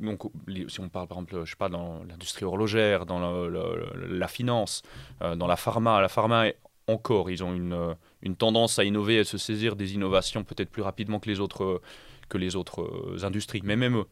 [0.00, 0.22] donc,
[0.68, 4.82] si on parle par exemple, je sais pas, dans l'industrie horlogère, dans la finance,
[5.20, 6.46] dans la pharma, la pharma
[6.86, 10.70] encore, ils ont une, une, tendance à innover et à se saisir des innovations peut-être
[10.70, 11.82] plus rapidement que les autres,
[12.30, 14.06] que les autres industries, mais même eux.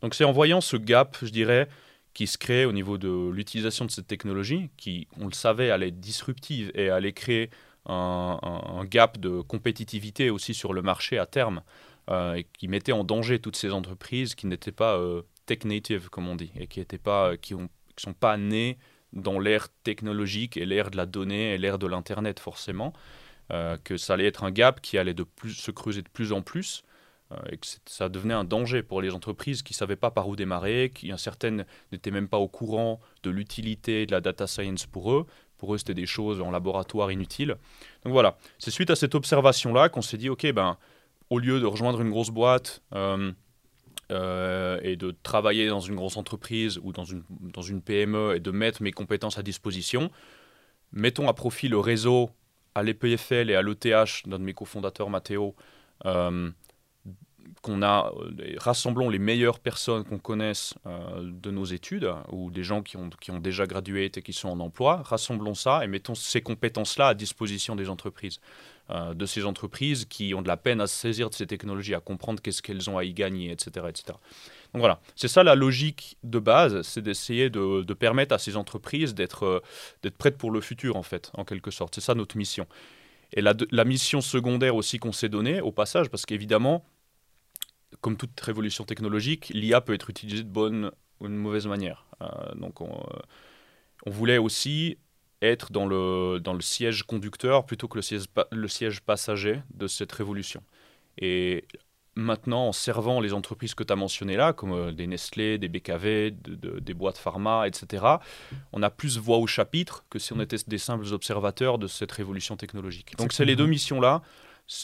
[0.00, 1.68] Donc c'est en voyant ce gap, je dirais,
[2.16, 5.88] qui se crée au niveau de l'utilisation de cette technologie, qui, on le savait, allait
[5.88, 7.50] être disruptive et allait créer
[7.84, 11.60] un, gap de compétitivité aussi sur le marché à terme,
[12.08, 16.08] euh, et qui mettait en danger toutes ces entreprises qui n'étaient pas euh, tech native,
[16.08, 18.78] comme on dit, et qui ne pas, qui, ont, sont pas nées
[19.12, 22.94] dans l'ère technologique et l'ère de la donnée et l'ère de l'Internet, forcément.
[23.52, 26.32] Euh, que ça allait être un gap qui allait de plus, se creuser de plus
[26.32, 26.82] en plus
[27.50, 30.36] et que ça devenait un danger pour les entreprises qui ne savaient pas par où
[30.36, 35.12] démarrer, qui certaines n'étaient même pas au courant de l'utilité de la data science pour
[35.12, 35.26] eux.
[35.58, 37.56] Pour eux, c'était des choses en laboratoire inutiles.
[38.04, 40.76] Donc voilà, c'est suite à cette observation-là qu'on s'est dit, OK, ben,
[41.30, 43.32] au lieu de rejoindre une grosse boîte euh,
[44.12, 48.40] euh, et de travailler dans une grosse entreprise ou dans une, dans une PME et
[48.40, 50.10] de mettre mes compétences à disposition,
[50.92, 52.30] mettons à profit le réseau
[52.76, 55.56] à l'EPFL et à l'ETH, d'un de mes cofondateurs, Mathéo,
[57.66, 62.62] qu'on a, euh, rassemblons les meilleures personnes qu'on connaisse euh, de nos études, ou des
[62.62, 65.88] gens qui ont, qui ont déjà gradué et qui sont en emploi, rassemblons ça et
[65.88, 68.38] mettons ces compétences-là à disposition des entreprises.
[68.90, 71.98] Euh, de ces entreprises qui ont de la peine à saisir de ces technologies, à
[71.98, 73.86] comprendre qu'est-ce qu'elles ont à y gagner, etc.
[73.88, 74.16] etc.
[74.72, 79.12] Donc voilà, c'est ça la logique de base, c'est d'essayer de, permettre à ces entreprises
[79.12, 79.64] d'être
[80.04, 81.96] d'être prêtes pour le futur, en fait, en quelque sorte.
[81.96, 82.68] C'est ça notre mission.
[83.32, 86.84] Et la mission secondaire aussi qu'on s'est donnée, au passage, parce qu'évidemment,
[88.00, 92.06] comme toute révolution technologique, l'IA peut être utilisée de bonne ou de mauvaise manière.
[92.22, 93.18] Euh, donc on, euh,
[94.06, 94.98] on, voulait aussi
[95.42, 99.86] être dans le, dans le siège conducteur plutôt que le siège, le siège passager de
[99.86, 100.62] cette révolution.
[101.18, 101.64] Et
[102.14, 105.68] maintenant, en servant les entreprises que tu as mentionnées là, comme euh, des Nestlé, des
[105.68, 108.04] BKV, des boîtes pharma, etc.,
[108.72, 112.12] on a plus voix au chapitre que si on était des simples observateurs de cette
[112.12, 113.16] révolution technologique.
[113.18, 114.22] Donc c'est les deux missions-là.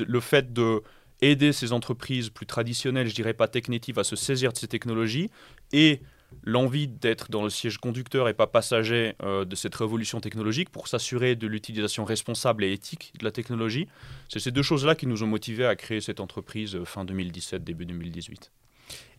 [0.07, 0.83] Le fait de
[1.23, 5.31] aider ces entreprises plus traditionnelles, je dirais pas technitives, à se saisir de ces technologies
[5.73, 6.01] et
[6.45, 10.89] l'envie d'être dans le siège conducteur et pas passager euh, de cette révolution technologique pour
[10.89, 13.87] s'assurer de l'utilisation responsable et éthique de la technologie.
[14.29, 17.63] C'est ces deux choses-là qui nous ont motivés à créer cette entreprise euh, fin 2017,
[17.63, 18.51] début 2018.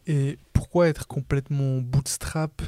[0.08, 2.62] Et pourquoi être complètement bootstrap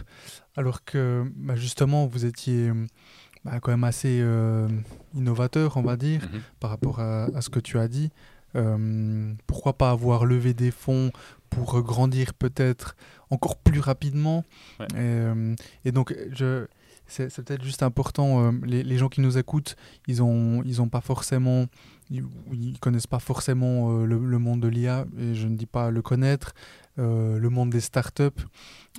[0.56, 2.72] alors que bah, justement vous étiez
[3.46, 4.68] bah, quand même assez euh,
[5.14, 6.42] innovateur, on va dire, mm-hmm.
[6.60, 8.10] par rapport à, ce que tu as dit?
[8.56, 11.12] Euh, pourquoi pas avoir levé des fonds
[11.50, 12.96] pour grandir peut-être
[13.30, 14.44] encore plus rapidement
[14.96, 16.66] euh, et, donc, je,
[17.08, 19.76] c'est, peut-être juste important, euh, les, gens qui nous écoutent,
[20.08, 21.66] ils n'ont ils ont pas forcément,
[22.10, 25.92] ils, ils connaissent pas forcément le, le, monde de l'IA, et je ne dis pas
[25.92, 26.54] le connaître,
[26.98, 28.30] euh, le monde des startups.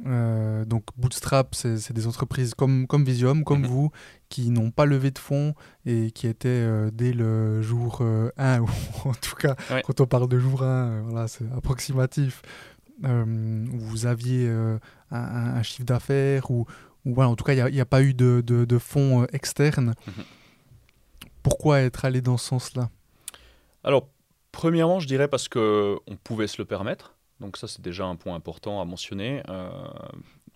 [0.06, 3.66] Euh, donc Bootstrap, c'est des entreprises comme, comme Visium, comme mhm.
[3.66, 3.90] vous,
[4.28, 5.54] qui n'ont pas levé de fonds
[5.86, 8.02] et qui étaient euh, dès le jour
[8.36, 8.68] 1, ou
[9.04, 12.42] en tout cas, quand on parle de jour 1, voilà, c'est approximatif,
[13.02, 14.50] où vous aviez
[15.10, 16.66] un, chiffre d'affaires, ou,
[17.04, 19.94] ou voilà, en tout cas, il n'y a, pas eu de, de, fonds externes.
[20.06, 20.24] Mhm.
[21.42, 22.90] Pourquoi être allé dans ce sens-là?
[23.84, 24.08] Alors,
[24.56, 27.14] Premièrement, je dirais parce qu'on pouvait se le permettre.
[27.40, 29.42] Donc ça, c'est déjà un point important à mentionner.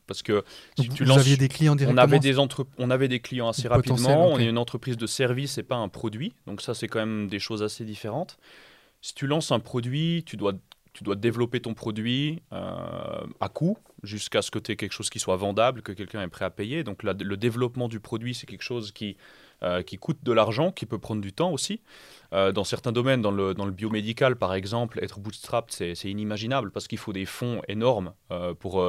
[0.07, 0.45] parce que
[0.79, 2.39] si tu vous aviez des clients directement on avait des,
[2.79, 4.33] on avait des clients assez rapidement.
[4.33, 6.35] On est une entreprise de service et pas un produit.
[6.47, 8.39] Donc ça, c'est quand même des choses assez différentes.
[9.03, 10.55] Si tu lances un produit, tu dois
[10.93, 15.09] tu dois développer ton produit euh, à coût jusqu'à ce que tu aies quelque chose
[15.09, 16.83] qui soit vendable, que quelqu'un est prêt à payer.
[16.85, 19.17] Donc le développement du produit, c'est quelque chose qui,
[19.63, 21.81] euh, qui coûte de l'argent, qui peut prendre du temps aussi.
[22.33, 26.71] Euh, dans certains domaines, dans le, dans le, biomédical par exemple, être bootstrapped, c'est inimaginable
[26.71, 28.13] parce qu'il faut des fonds énormes
[28.61, 28.85] pour,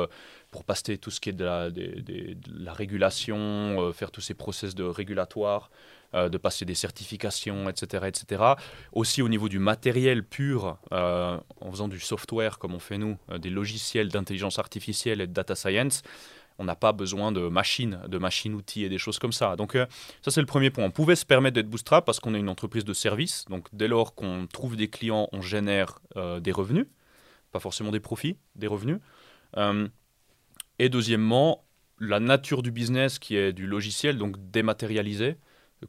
[0.52, 5.72] pour passer tout ce qui est de la, régulation, faire tous ces process de régulatoire.
[6.14, 8.44] Euh, de passer des certifications, etc., etc.
[8.92, 13.18] Aussi au niveau du matériel pur, euh, en faisant du software comme on fait nous,
[13.30, 16.02] euh, des logiciels d'intelligence artificielle et de data science,
[16.62, 19.56] on n'a pas besoin de machines, de machines-outils et des choses comme ça.
[19.56, 20.86] Donc ça c'est le premier point.
[20.86, 23.46] On pouvait se permettre d'être bootstrap parce qu'on est une entreprise de service.
[23.50, 26.00] Donc dès lors qu'on trouve des clients, on génère
[26.40, 26.86] des revenus,
[27.52, 29.00] pas forcément des profits, des revenus.
[30.80, 31.66] et deuxièmement,
[32.00, 35.38] la nature du business qui est du logiciel, donc dématérialisé,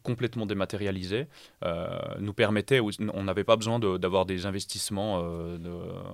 [0.03, 1.27] complètement dématérialisé,
[1.65, 5.59] euh, nous permettait, on n'avait pas besoin d'avoir des investissements euh,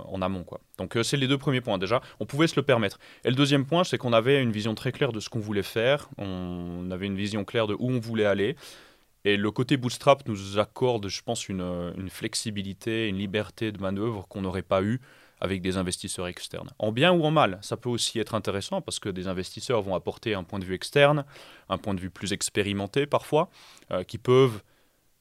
[0.07, 0.45] en amont.
[0.45, 0.61] Quoi.
[0.79, 2.99] Donc euh, c'est les deux premiers points déjà, on pouvait se le permettre.
[3.25, 5.62] Et le deuxième point, c'est qu'on avait une vision très claire de ce qu'on voulait
[5.62, 8.57] faire, on avait une vision claire de où on voulait aller.
[9.25, 14.27] Et le côté bootstrap nous accorde, je pense, une, une flexibilité, une liberté de manœuvre
[14.29, 15.01] qu'on n'aurait pas eu
[15.40, 16.70] avec des investisseurs externes.
[16.79, 19.94] En bien ou en mal, ça peut aussi être intéressant parce que des investisseurs vont
[19.94, 21.24] apporter un point de vue externe,
[21.68, 23.51] un point de vue plus expérimenté parfois,
[23.90, 24.61] euh, qui peuvent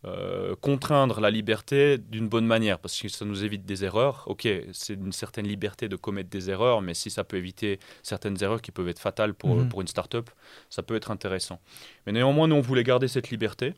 [0.06, 4.24] euh, contraindre la liberté d'une bonne manière parce que ça nous évite des erreurs.
[4.28, 8.42] Ok, c'est une certaine liberté de commettre des erreurs, mais si ça peut éviter certaines
[8.44, 9.70] erreurs qui peuvent être fatales pour, mhm.
[9.70, 10.30] pour une startup,
[10.70, 11.60] ça peut être intéressant.
[12.06, 13.74] Mais néanmoins, nous, on voulait garder cette liberté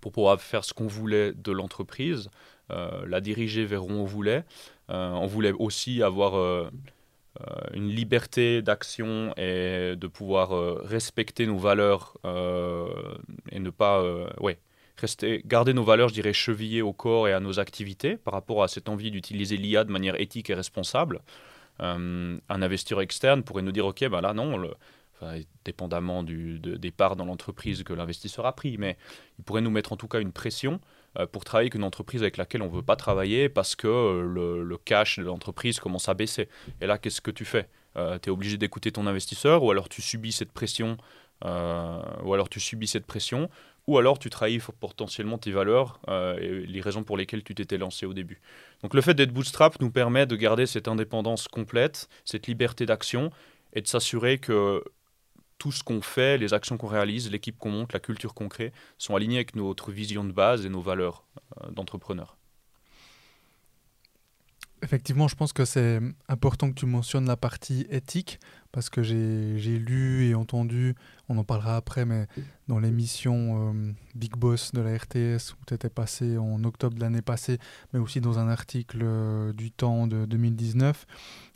[0.00, 2.30] pour pouvoir faire ce qu'on voulait de l'entreprise,
[2.70, 4.44] euh, la diriger vers où on voulait.
[4.90, 6.70] Euh, on voulait aussi avoir euh,
[7.74, 10.50] une liberté d'action et de pouvoir
[10.84, 14.02] respecter nos valeurs et ne pas
[14.96, 18.62] rester, garder nos valeurs, je dirais, chevillées au corps et à nos activités par rapport
[18.62, 21.20] à cette envie d'utiliser l'IA de manière éthique et responsable.
[21.78, 24.56] un investisseur externe pourrait nous dire, OK, ben là, non,
[25.64, 28.96] dépendamment du, des parts dans l'entreprise que l'investisseur a pris, mais
[29.38, 30.78] il pourrait nous mettre en tout cas une pression euh,
[31.24, 34.62] pour travailler avec une entreprise avec laquelle on ne veut pas travailler parce que euh,
[34.62, 36.48] le, cash de l'entreprise commence à baisser.
[36.80, 37.68] Et là, qu'est-ce que tu fais?
[37.96, 40.96] Euh, Tu es obligé d'écouter ton investisseur ou alors tu subis cette pression
[41.44, 43.50] ou alors tu subis cette pression
[43.86, 46.00] ou alors tu trahis potentiellement tes valeurs
[46.40, 48.40] et les raisons pour lesquelles tu t'étais lancé au début.
[48.82, 53.30] Donc le fait d'être bootstrap nous permet de garder cette indépendance complète, cette liberté d'action
[53.74, 54.82] et de s'assurer que
[55.58, 58.72] tout ce qu'on fait, les actions qu'on réalise, l'équipe qu'on monte, la culture qu'on crée,
[58.98, 61.24] sont alignés avec notre vision de base et nos valeurs
[61.62, 62.36] euh, d'entrepreneur.
[64.82, 68.38] Effectivement, je pense que c'est important que tu mentionnes la partie éthique,
[68.72, 70.94] parce que j'ai lu et entendu,
[71.30, 72.26] on en parlera après, mais
[72.68, 77.00] dans l'émission euh, Big Boss de la RTS, où tu étais passé en octobre de
[77.00, 77.58] l'année passée,
[77.94, 81.06] mais aussi dans un article euh, du temps de 2019,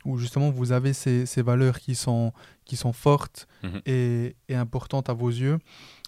[0.05, 2.33] où justement vous avez ces, ces valeurs qui sont,
[2.65, 3.81] qui sont fortes mhm.
[3.85, 5.59] et, et, importantes à vos yeux,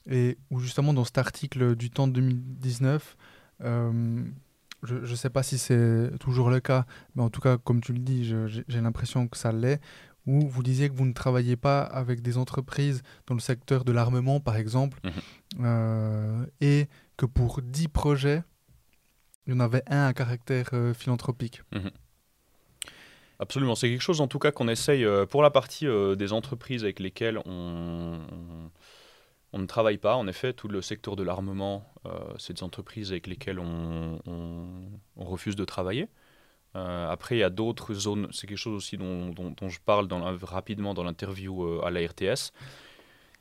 [0.09, 3.15] et où justement dans cet article du temps de 2019,
[4.83, 7.93] je ne sais pas si c'est toujours le cas, mais en tout cas, comme tu
[7.93, 9.79] le dis, j'ai l'impression que ça l'est,
[10.25, 13.91] où vous disiez que vous ne travaillez pas avec des entreprises dans le secteur de
[13.91, 15.11] l'armement, par exemple, mhm.
[15.65, 18.43] euh, et que pour 10 projets,
[19.45, 21.61] il y en avait un à caractère euh, philanthropique.
[21.73, 21.91] Mhm.
[23.43, 26.83] Absolument, c'est quelque chose en tout cas qu'on essaye euh, pour la partie des entreprises
[26.83, 28.19] avec lesquelles on
[29.53, 33.11] on ne travaille pas, en effet, tout le secteur de l'armement, euh, c'est des entreprises
[33.11, 34.19] avec lesquelles on,
[35.15, 36.07] refuse de travailler.
[36.75, 39.31] Euh, après, il y a d'autres zones, c'est quelque chose aussi dont,
[39.69, 40.07] je parle
[40.41, 42.51] rapidement dans l'interview euh, à la RTS.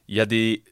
[0.08, 0.62] Il y a des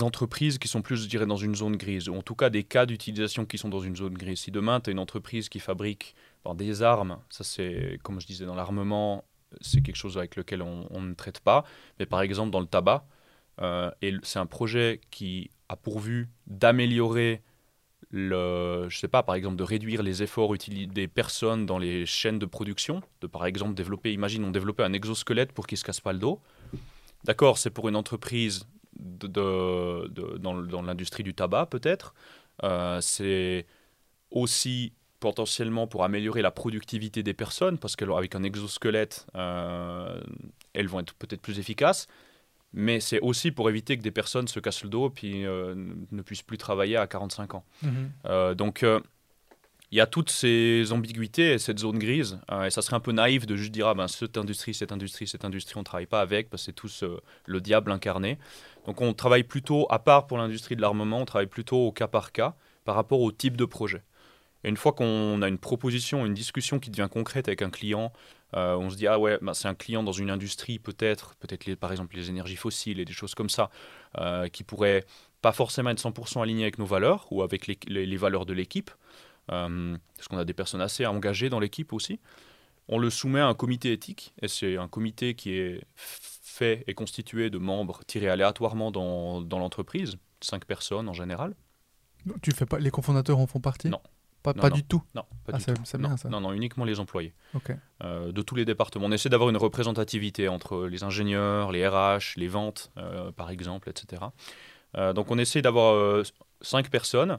[0.00, 2.64] entreprises qui sont plus, je dirais, dans une zone grise, ou en tout cas des
[2.64, 4.40] cas d'utilisation qui sont dans une zone grise.
[4.40, 6.16] Si demain, tu as une entreprise qui fabrique
[6.54, 9.24] des armes, ça c'est, comme je disais, dans l'armement,
[9.60, 11.64] c'est quelque chose avec lequel on, ne traite pas.
[11.98, 13.04] Mais par exemple, dans le tabac,
[13.60, 17.42] euh, et c'est un projet qui a pourvu d'améliorer
[18.10, 22.38] le, je sais pas, par exemple, de réduire les efforts des personnes dans les chaînes
[22.38, 26.00] de production, de par exemple développer, imagine, on développait un exosquelette pour qu'il se casse
[26.00, 26.40] pas le dos.
[27.24, 32.14] D'accord, c'est pour une entreprise dans l'industrie du tabac peut-être.
[32.64, 33.66] Euh, c'est
[34.30, 40.20] aussi potentiellement pour améliorer la productivité des personnes, parce qu'avec un exosquelette, euh,
[40.74, 42.08] elles vont être peut-être plus efficaces
[42.74, 45.74] mais c'est aussi pour éviter que des personnes se cassent le dos et puis euh,
[46.10, 47.64] ne puissent plus travailler à 45 ans.
[47.82, 48.10] Mhm.
[48.24, 48.82] Euh, donc,
[49.90, 52.38] il y a toutes ces ambiguïtés et cette zone grise.
[52.64, 55.26] et ça serait un peu naïf de juste dire ah ben cette industrie, cette industrie,
[55.26, 57.04] cette industrie, on travaille pas avec parce que c'est tous
[57.44, 58.38] le diable incarné.
[58.86, 62.08] Donc on travaille plutôt, à part pour l'industrie de l'armement, on travaille plutôt au cas
[62.08, 62.54] par cas
[62.86, 64.02] par rapport au type de projet.
[64.64, 68.12] Et une fois qu'on a une proposition, une discussion qui devient concrète avec un client,
[68.54, 71.74] euh, on se dit ah ouais, bah, c'est un client dans une industrie peut-être, peut-être
[71.74, 73.70] par exemple les énergies fossiles et des choses comme ça,
[74.18, 75.04] euh, qui pourraient
[75.40, 78.90] pas forcément être 100% alignées avec nos valeurs ou avec les, valeurs de l'équipe,
[79.50, 82.20] euh, parce qu'on a des personnes assez engagées dans l'équipe aussi.
[82.88, 86.94] On le soumet à un comité éthique, et c'est un comité qui est fait et
[86.94, 91.54] constitué de membres tirés aléatoirement dans, dans l'entreprise, cinq personnes en général.
[92.42, 93.88] Tu fais pas, les cofondateurs en font partie?
[93.88, 94.00] Non.
[94.42, 95.98] Pas, pas du tout Non, pas ah, du tout.
[95.98, 96.28] Bien ça.
[96.28, 97.32] Non, non, uniquement les employés.
[98.02, 99.06] Euh, de tous les départements.
[99.06, 103.88] On essaie d'avoir une représentativité entre les ingénieurs, les RH, les ventes, euh, par exemple,
[103.88, 104.22] etc.
[104.96, 106.24] Euh, donc on essaie d'avoir
[106.60, 107.38] cinq personnes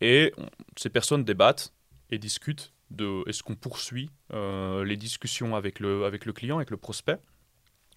[0.00, 0.32] et
[0.76, 1.72] ces personnes débattent
[2.10, 6.76] et discutent de est-ce qu'on poursuit les discussions avec le, avec le client, avec le
[6.76, 7.18] prospect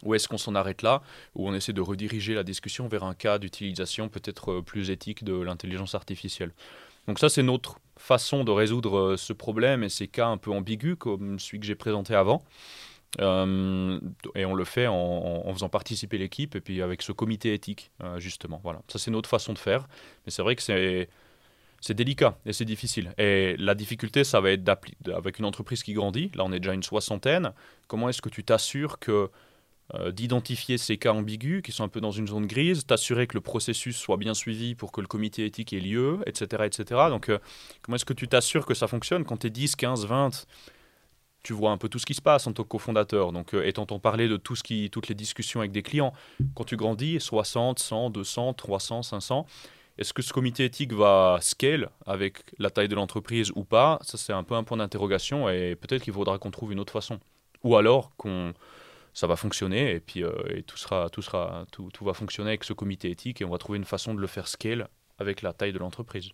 [0.02, 1.02] ou est-ce qu'on s'en arrête là,
[1.36, 5.34] ou on essaie de rediriger la discussion vers un cas d'utilisation peut-être plus éthique de
[5.34, 6.54] l'intelligence artificielle
[7.08, 10.52] Donc ça, c'est notre façon de résoudre euh, ce problème et ces cas un peu
[10.52, 12.44] ambigus comme celui que j'ai présenté avant.
[13.20, 14.00] Euh,
[14.36, 18.20] et on le fait en, faisant participer l'équipe et puis avec ce comité éthique, euh,
[18.20, 18.62] justement.
[18.64, 19.88] Voilà, ça c'est notre façon de faire.
[20.26, 21.10] Mais c'est vrai que c'est
[21.82, 23.14] c'est délicat et c'est difficile.
[23.18, 24.70] Et la difficulté, ça va être
[25.16, 26.30] avec une entreprise qui grandit.
[26.36, 27.54] Là, on est déjà une soixantaine.
[27.88, 29.30] Comment est-ce que tu t'assures que
[29.96, 33.36] euh, d'identifier ces cas ambigus qui sont un peu dans une zone grise, t'assurer que
[33.36, 36.64] le processus soit bien suivi pour que le comité éthique ait lieu, etc.
[36.66, 36.84] etc.
[37.10, 37.40] Donc, euh,
[37.82, 39.26] comment est-ce que tu t'assures que ça fonctionne?
[39.26, 40.46] Quand tu es 10, 15, 20
[41.42, 43.32] tu vois un peu tout ce qui se passe en tant que cofondateur.
[43.32, 46.14] Donc, euh, et t'entends parler de tout ce qui, toutes les discussions avec des clients.
[46.56, 49.46] Quand tu grandis, 60, 100, 200, 300, 500,
[49.98, 54.00] est-ce que ce comité éthique va scale avec la taille de l'entreprise ou pas?
[54.02, 56.94] Ça, c'est un peu un point d'interrogation et peut-être qu'il faudra qu'on trouve une autre
[56.94, 57.20] façon.
[57.64, 58.54] Ou alors qu'on
[59.14, 62.52] ça va fonctionner et puis euh, et tout, sera, tout, sera, tout, tout, va fonctionner
[62.52, 65.42] avec ce comité éthique et on va trouver une façon de le faire scale avec
[65.42, 66.30] la taille de l'entreprise.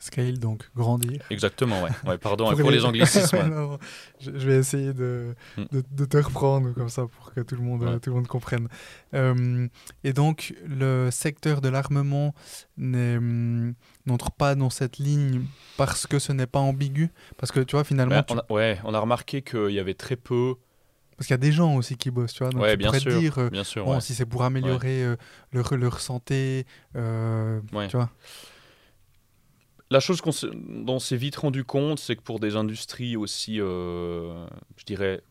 [0.00, 1.24] Scale, donc grandir.
[1.30, 1.90] Exactement, ouais.
[2.06, 3.78] ouais pardon pour, les anglicismes.
[4.20, 5.64] je, vais essayer de, hmm.
[5.72, 8.68] de, de, te reprendre comme ça pour que tout le monde, tout le monde comprenne.
[9.14, 9.66] Euh,
[10.04, 12.32] et donc, le secteur de l'armement
[12.76, 17.10] n'entre pas dans cette ligne parce que ce n'est pas ambigu?
[17.36, 18.22] Parce que tu vois, finalement.
[18.30, 20.54] on, a, ouais, on a remarqué qu'il y avait très peu
[21.18, 22.52] parce qu'il y a des gens aussi qui bossent, tu vois.
[22.52, 25.16] Donc ouais, tu bien sûr, dire, euh, bien sûr, bon, si c'est pour améliorer euh,
[25.50, 28.08] leur, leur, santé, euh, tu vois.
[29.90, 34.84] La chose dont on s'est vite rendu compte, c'est que pour des industries aussi, je
[34.86, 35.22] dirais,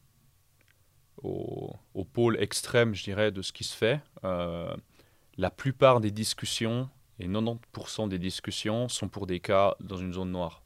[1.24, 6.90] au, au, pôle extrême, je dirais, de ce qui se fait, la plupart des discussions,
[7.20, 10.64] et 90% des discussions, sont pour des cas dans une zone noire.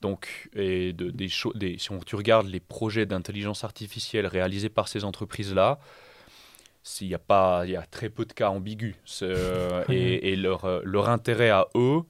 [0.00, 4.88] Donc, et de, des, des, si on, tu regardes les projets d'intelligence artificielle réalisés par
[4.88, 5.80] ces entreprises-là,
[6.88, 8.94] s'il y a pas, il y a très peu de cas ambigus.
[9.22, 12.00] Euh, et, et leur, euh, leur, intérêt à eux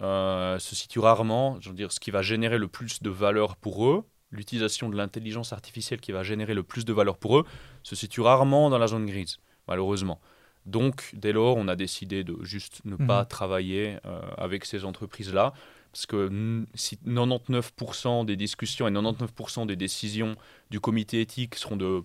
[0.00, 1.58] euh, se situe rarement.
[1.60, 4.96] Je veux dire, ce qui va générer le plus de valeur pour eux, l'utilisation de
[4.96, 7.44] l'intelligence artificielle qui va générer le plus de valeur pour eux,
[7.82, 10.20] se situe rarement dans la zone grise, malheureusement.
[10.66, 13.28] Donc, dès lors, on a décidé de juste ne pas mhm.
[13.28, 13.98] travailler
[14.38, 15.52] avec ces entreprises-là
[15.94, 20.34] parce que si 99% des discussions et 99% des décisions
[20.70, 22.02] du comité éthique seront de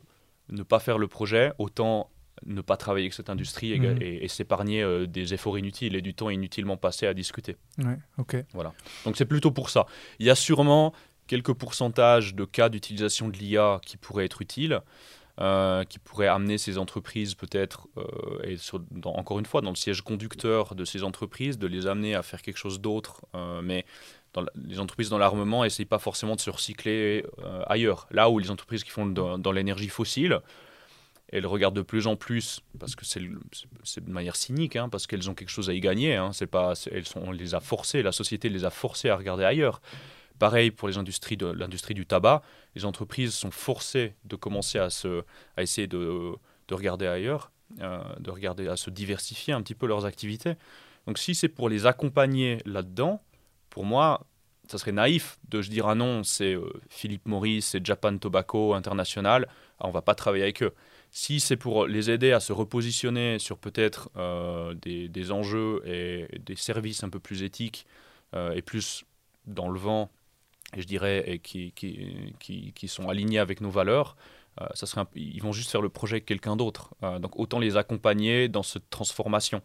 [0.50, 2.12] ne pas faire le projet, autant
[2.46, 4.28] ne pas travailler avec cette industrie et, mhm.
[4.28, 7.58] s'épargner euh, des efforts inutiles et du temps inutilement passé à discuter.
[7.80, 8.38] Ouais, ok.
[8.54, 8.74] Voilà.
[9.06, 9.88] Donc c'est plutôt pour ça.
[10.20, 10.94] Il y a sûrement
[11.26, 14.82] quelques pourcentages de cas d'utilisation de l'IA qui pourraient être utiles.
[15.42, 18.04] Euh, qui pourrait amener ces entreprises peut-être, euh,
[18.44, 18.58] et
[19.06, 22.42] encore une fois, dans le siège conducteur de ces entreprises, de les amener à faire
[22.42, 23.22] quelque chose d'autre.
[23.36, 23.86] Euh, mais
[24.56, 27.26] les entreprises dans l'armement n'essayent pas forcément de se recycler
[27.68, 28.08] ailleurs.
[28.12, 30.42] Là où les entreprises qui font dans, l'énergie fossile,
[31.30, 35.30] elles regardent de plus en plus, parce que c'est de manière cynique, hein, parce qu'elles
[35.30, 36.18] ont quelque chose à y gagner.
[36.18, 39.46] Hein, pas, elles sont, on les a forcées, la société les a forcées à regarder
[39.46, 39.80] ailleurs.
[40.40, 42.42] Pareil pour les industries de l'industrie du tabac,
[42.74, 45.24] les entreprises sont forcées de commencer à, se,
[45.58, 46.34] à essayer de,
[46.70, 50.54] de regarder ailleurs, euh, de regarder à se diversifier un petit peu leurs activités.
[51.08, 53.22] Donc si c'est pour les accompagner là-dedans,
[53.70, 54.26] pour moi,
[54.70, 58.74] ça serait naïf de se dire ah non, c'est euh, Philippe Maurice, c'est Japan Tobacco
[58.74, 59.46] International,
[59.80, 60.74] ah, on va pas travailler avec eux.
[61.12, 66.28] Si c'est pour les aider à se repositionner sur peut-être euh, des, des, enjeux et
[66.40, 67.86] des services un peu plus éthiques
[68.54, 69.06] et plus
[69.48, 70.12] dans le vent
[70.76, 74.16] et je dirais, et qui, qui, qui, sont alignés avec nos valeurs,
[74.62, 76.94] euh, ça serait ils vont juste faire le projet avec quelqu'un d'autre.
[77.04, 79.62] Euh, donc autant les accompagner dans cette transformation.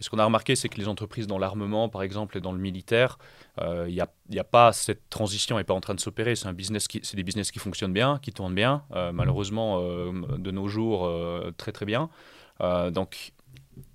[0.00, 2.58] ce qu'on a remarqué, c'est que les entreprises dans l'armement, par exemple, et dans le
[2.58, 3.18] militaire,
[3.60, 4.08] il euh, n'y a,
[4.40, 6.36] a, pas cette transition n'est pas en train de s'opérer.
[6.36, 8.84] C'est un business qui, c'est des business qui fonctionnent bien, qui tournent bien.
[8.92, 11.10] Euh, malheureusement, euh, de nos jours,
[11.56, 12.08] très très bien.
[12.60, 13.32] donc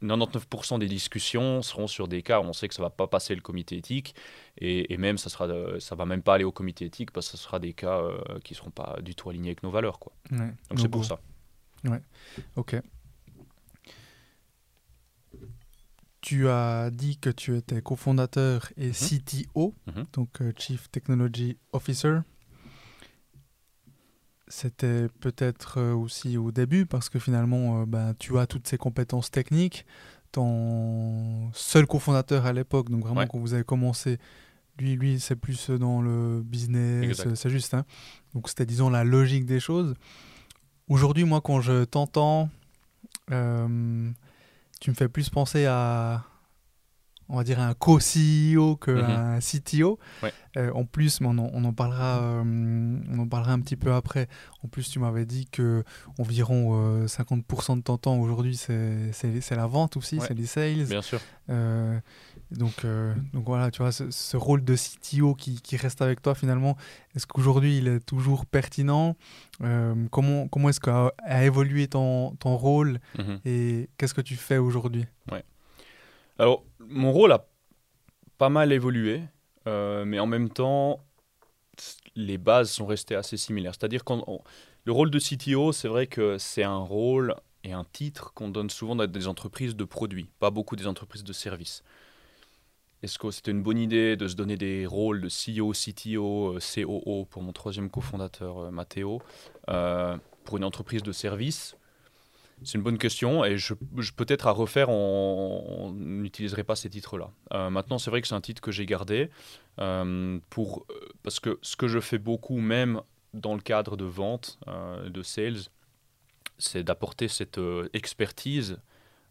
[0.02, 3.36] 99% des discussions seront sur des cas où on sait que ça va pas passer
[3.36, 4.16] le comité éthique
[4.58, 5.48] et, même ça sera
[5.80, 8.02] ça va même pas aller au comité éthique parce que ce sera des cas
[8.44, 10.14] qui seront pas du tout alignés avec nos valeurs quoi.
[10.32, 11.20] Donc c'est pour ça.
[11.86, 12.02] Ouais.
[12.56, 12.76] Ok.
[16.24, 18.94] Tu as dit que tu étais cofondateur et mhm.
[18.94, 20.06] CTO, mhm.
[20.14, 22.20] donc euh, Chief Technology Officer.
[24.56, 28.78] C'était peut-être euh, aussi au début parce que finalement, euh, ben, tu as toutes ces
[28.78, 29.84] compétences techniques.
[30.32, 34.20] Ton seul cofondateur à l'époque, donc vraiment quand vous avez commencé,
[34.78, 37.74] lui, lui c'est plus dans le business, c'est juste.
[37.74, 37.84] Hein.
[38.36, 39.96] Donc c'était, disons, la logique des choses.
[40.88, 42.48] Aujourd'hui, moi, quand je t'entends,
[43.30, 44.14] tu me
[44.96, 46.26] fais plus penser à,
[47.30, 49.40] on va dire, un co-CEO qu'un mhm.
[49.40, 50.00] CTO.
[50.56, 53.94] Euh, en plus, on en, on en parlera, euh, on en parlera un petit peu
[53.94, 54.28] après.
[54.64, 55.84] En plus, tu m'avais dit que
[56.20, 60.86] environ 50% euh, de ton temps aujourd'hui, c'est la vente aussi, c'est les sales.
[60.86, 61.20] Bien sûr.
[61.48, 62.86] donc,
[63.34, 66.78] donc voilà, tu vois, ce, rôle de CTO qui, qui, reste avec toi finalement,
[67.16, 69.16] est-ce qu'aujourd'hui il est toujours pertinent?
[70.12, 73.00] Comment, comment est-ce qu'a a évolué ton, ton rôle?
[73.18, 73.40] Mhm.
[73.46, 75.06] et qu'est-ce que tu fais aujourd'hui?
[75.32, 75.44] Ouais.
[76.40, 77.48] Alors, mon rôle a
[78.38, 79.22] pas mal évolué,
[79.68, 81.00] euh, mais en même temps,
[82.16, 83.74] les bases sont restées assez similaires.
[83.78, 84.14] C'est-à-dire que
[84.86, 88.70] le rôle de CTO, c'est vrai que c'est un rôle et un titre qu'on donne
[88.70, 91.84] souvent dans des entreprises de produits, pas beaucoup des entreprises de services.
[93.04, 96.60] Est-ce que c'était une bonne idée de se donner des rôles de CEO, CTO, euh,
[96.60, 99.22] COO pour mon troisième cofondateur, euh, Matteo,
[100.46, 101.78] pour une entreprise de services?
[102.64, 103.74] C'est une bonne question et je,
[104.16, 107.32] peut-être à refaire, on n'utiliserait pas ces titres-là.
[107.54, 109.30] Euh, maintenant, c'est vrai que c'est un titre que j'ai gardé
[109.80, 113.02] euh, pour, euh, parce que ce que je fais beaucoup, même
[113.34, 114.60] dans le cadre de vente,
[115.06, 115.58] de sales,
[116.60, 117.60] c'est d'apporter cette
[117.94, 118.78] expertise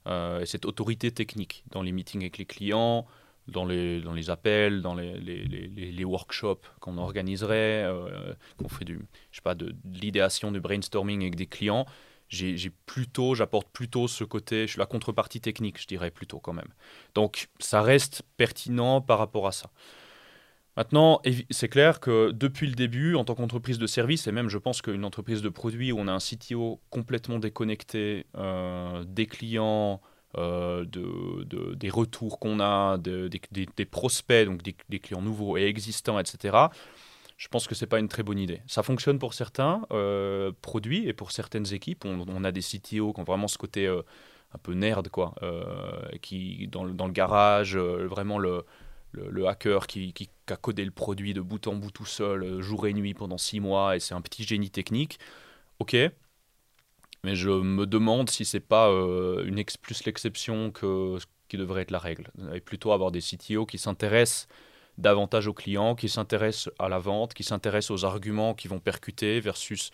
[0.06, 3.06] et cette autorité technique dans les meetings avec les clients,
[3.46, 7.88] dans les, dans les appels, dans les, les, les, workshops qu'on organiserait,
[8.56, 8.98] qu'on fait du,
[9.30, 11.86] je sais pas, de, de l'idéation, du brainstorming avec des clients
[12.32, 16.54] j'ai plutôt, j'apporte plutôt ce côté, je suis la contrepartie technique, je dirais plutôt quand
[16.54, 16.68] même.
[17.14, 19.70] Donc ça reste pertinent par rapport à ça.
[20.76, 21.20] Maintenant,
[21.50, 24.80] c'est clair que depuis le début, en tant qu'entreprise de service, et même je pense
[24.80, 30.00] qu'une entreprise de produit où on a un CTO complètement déconnecté euh, des clients,
[30.38, 36.18] euh, de, des retours qu'on a, des, des, prospects, donc des, clients nouveaux et existants,
[36.18, 36.56] etc.,
[37.36, 38.62] je pense que ce n'est pas une très bonne idée.
[38.66, 42.04] Ça fonctionne pour certains euh, produits et pour certaines équipes.
[42.04, 44.02] On, a des CTO qui ont vraiment ce côté euh,
[44.54, 48.64] un peu nerd, quoi, euh, qui, dans, le garage, vraiment le,
[49.46, 52.92] hacker qui, qui, a codé le produit de bout en bout tout seul, jour et
[52.92, 55.18] nuit pendant six mois, et c'est un petit génie technique.
[55.78, 55.96] Ok,
[57.24, 61.90] mais je me demande si c'est pas une plus l'exception que ce qui devrait être
[61.90, 62.30] la règle.
[62.54, 64.48] Et plutôt avoir des CTO qui s'intéressent
[64.98, 69.40] davantage aux clients, qui s'intéressent à la vente, qui s'intéressent aux arguments qui vont percuter
[69.40, 69.90] versus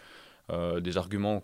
[0.51, 1.42] euh, des arguments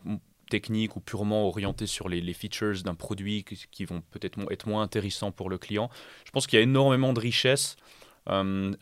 [0.50, 5.32] techniques ou purement orientés sur les, features d'un produit qui, vont peut-être être moins intéressants
[5.32, 5.90] pour le client.
[6.24, 7.76] Je pense qu'il y a énormément de richesse
[8.28, 8.72] euh,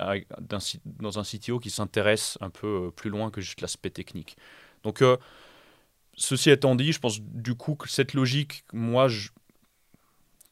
[0.86, 4.36] dans un CTO qui s'intéresse un peu euh, plus loin que juste l'aspect technique.
[4.82, 5.02] Donc,
[6.16, 9.28] ceci étant dit, je pense du coup que cette logique, moi, je,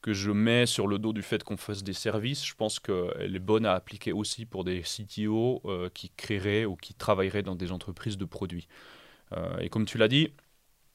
[0.03, 3.37] que je mets sur le dos du fait qu'on fasse des services, je pense qu'elle
[3.37, 7.55] est bonne à appliquer aussi pour des CTO euh, qui créeraient ou qui travailleraient dans
[7.55, 8.67] des entreprises de produits.
[9.37, 10.33] Euh, et comme tu l'as dit,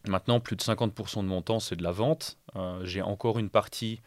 [0.07, 2.37] maintenant plus de 50% de mon temps c'est de la vente.
[2.55, 4.01] Euh, j'ai encore une partie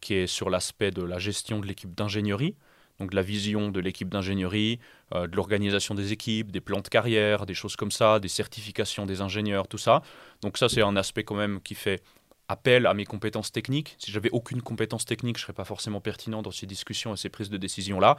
[0.00, 2.54] qui est sur l'aspect de la gestion de l'équipe d'ingénierie,
[3.00, 4.78] donc de la vision de l'équipe d'ingénierie,
[5.12, 9.22] de l'organisation des équipes, des plans de carrière, des choses comme ça, des certifications des
[9.22, 10.02] ingénieurs, tout ça.
[10.42, 12.02] Donc ça c'est un aspect quand même qui fait
[12.48, 13.96] appel à mes compétences techniques.
[13.98, 17.28] Si j'avais aucune compétence technique, je serais pas forcément pertinent dans ces discussions et ces
[17.28, 18.16] prises de décision là.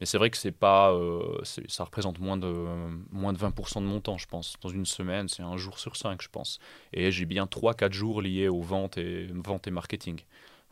[0.00, 2.66] Mais c'est vrai que c'est pas, euh, ça représente moins de
[3.10, 4.56] moins de 20% de mon temps, je pense.
[4.60, 6.58] Dans une semaine, c'est un jour sur cinq, je pense.
[6.92, 10.20] Et j'ai bien 3-4 jours liés aux ventes et ventes et marketing.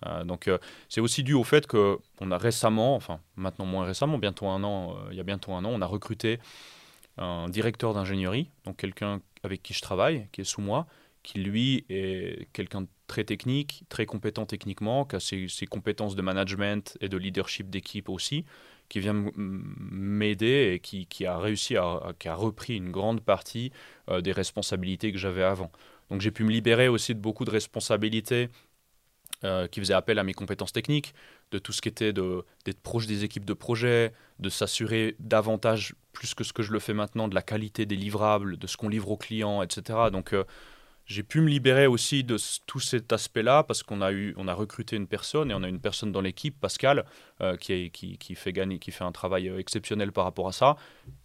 [0.07, 3.85] Euh, donc euh, c'est aussi dû au fait que on a récemment, enfin maintenant moins
[3.85, 6.39] récemment, bientôt un an, il y a bientôt un an, on a recruté
[7.19, 10.87] un directeur d'ingénierie, donc quelqu'un avec qui je travaille, qui est sous moi,
[11.23, 16.23] qui lui est quelqu'un de très technique, très compétent techniquement, qui a ses, compétences de
[16.23, 18.45] management et de leadership d'équipe aussi,
[18.89, 23.73] qui vient m'aider et qui, a réussi à, qui a repris une grande partie
[24.09, 25.71] euh, des responsabilités que j'avais avant.
[26.11, 28.49] Donc j'ai pu me libérer aussi de beaucoup de responsabilités
[29.43, 31.15] euh, qui faisait appel à mes compétences techniques,
[31.51, 36.35] de tout ce qui était d'être proche des équipes de projet, de s'assurer davantage, plus
[36.35, 38.89] que ce que je le fais maintenant, de la qualité des livrables, de ce qu'on
[38.89, 40.11] livre aux clients, etc.
[40.13, 40.45] Donc euh,
[41.11, 42.37] j'ai pu me libérer aussi de
[42.67, 45.69] tout cet aspect-là parce qu'on a, eu, on a recruté une personne et on a
[45.69, 47.05] une personne dans l'équipe, Pascal,
[47.41, 47.91] euh, qui,
[48.37, 50.77] fait gagner, qui fait un travail euh, exceptionnel par rapport à ça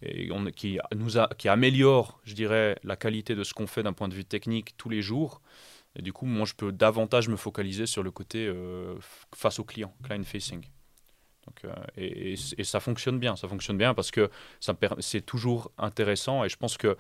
[0.02, 4.08] et qui, nous qui améliore, je dirais, la qualité de ce qu'on fait d'un point
[4.08, 5.40] de vue technique tous les jours.
[5.96, 8.96] Et du coup, moi, je peux davantage me focaliser sur le côté euh,
[9.36, 10.66] face au client, client facing.
[11.46, 14.32] Donc, et, et, ça fonctionne bien, ça fonctionne bien parce que
[14.98, 16.98] c'est toujours intéressant et je pense que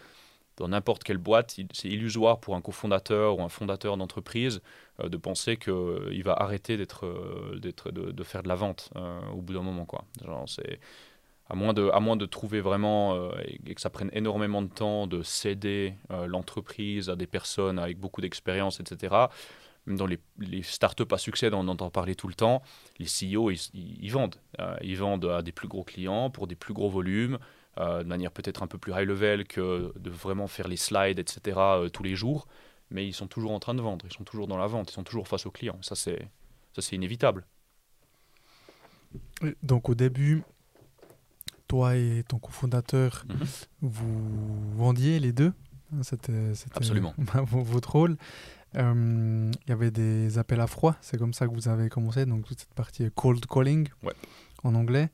[0.58, 4.62] dans n'importe quelle boîte, c'est illusoire pour un cofondateur ou un fondateur d'entreprise
[5.02, 8.90] euh, de penser qu'il euh, va arrêter d'être, euh, de, faire de la vente
[9.34, 9.86] au bout d'un moment.
[9.86, 10.06] Quoi.
[10.24, 10.80] Genre, c'est,
[11.50, 15.08] à, moins de, à moins de trouver vraiment et, que ça prenne énormément de temps
[15.08, 15.94] de céder
[16.28, 19.14] l'entreprise à des personnes avec beaucoup d'expérience, etc.
[19.86, 20.20] Même dans les,
[20.64, 22.64] startups à succès on entend parler tout le temps,
[22.98, 24.38] les CEO, ils vendent.
[24.82, 27.38] ils vendent à des plus gros clients pour des plus gros volumes.
[27.78, 31.20] Euh, de manière peut-être un peu plus high level que de vraiment faire les slides,
[31.20, 31.58] etc.
[31.58, 32.48] Euh, tous les jours.
[32.90, 34.94] Mais ils sont toujours en train de vendre, ils sont toujours dans la vente, ils
[34.94, 35.80] sont toujours face aux clients.
[35.82, 36.30] Ça, c'est,
[36.74, 37.46] ça, c'est inévitable.
[39.64, 40.44] Donc au début,
[41.68, 43.48] toi et ton cofondateur, mhm.
[43.82, 45.52] vous vendiez les deux
[45.94, 47.14] hein, C'était, Absolument.
[47.18, 48.18] votre rôle.
[48.76, 52.26] Euh, il y avait des appels à froid, c'est comme ça que vous avez commencé,
[52.26, 53.88] donc toute cette partie cold calling
[54.64, 55.10] en anglais.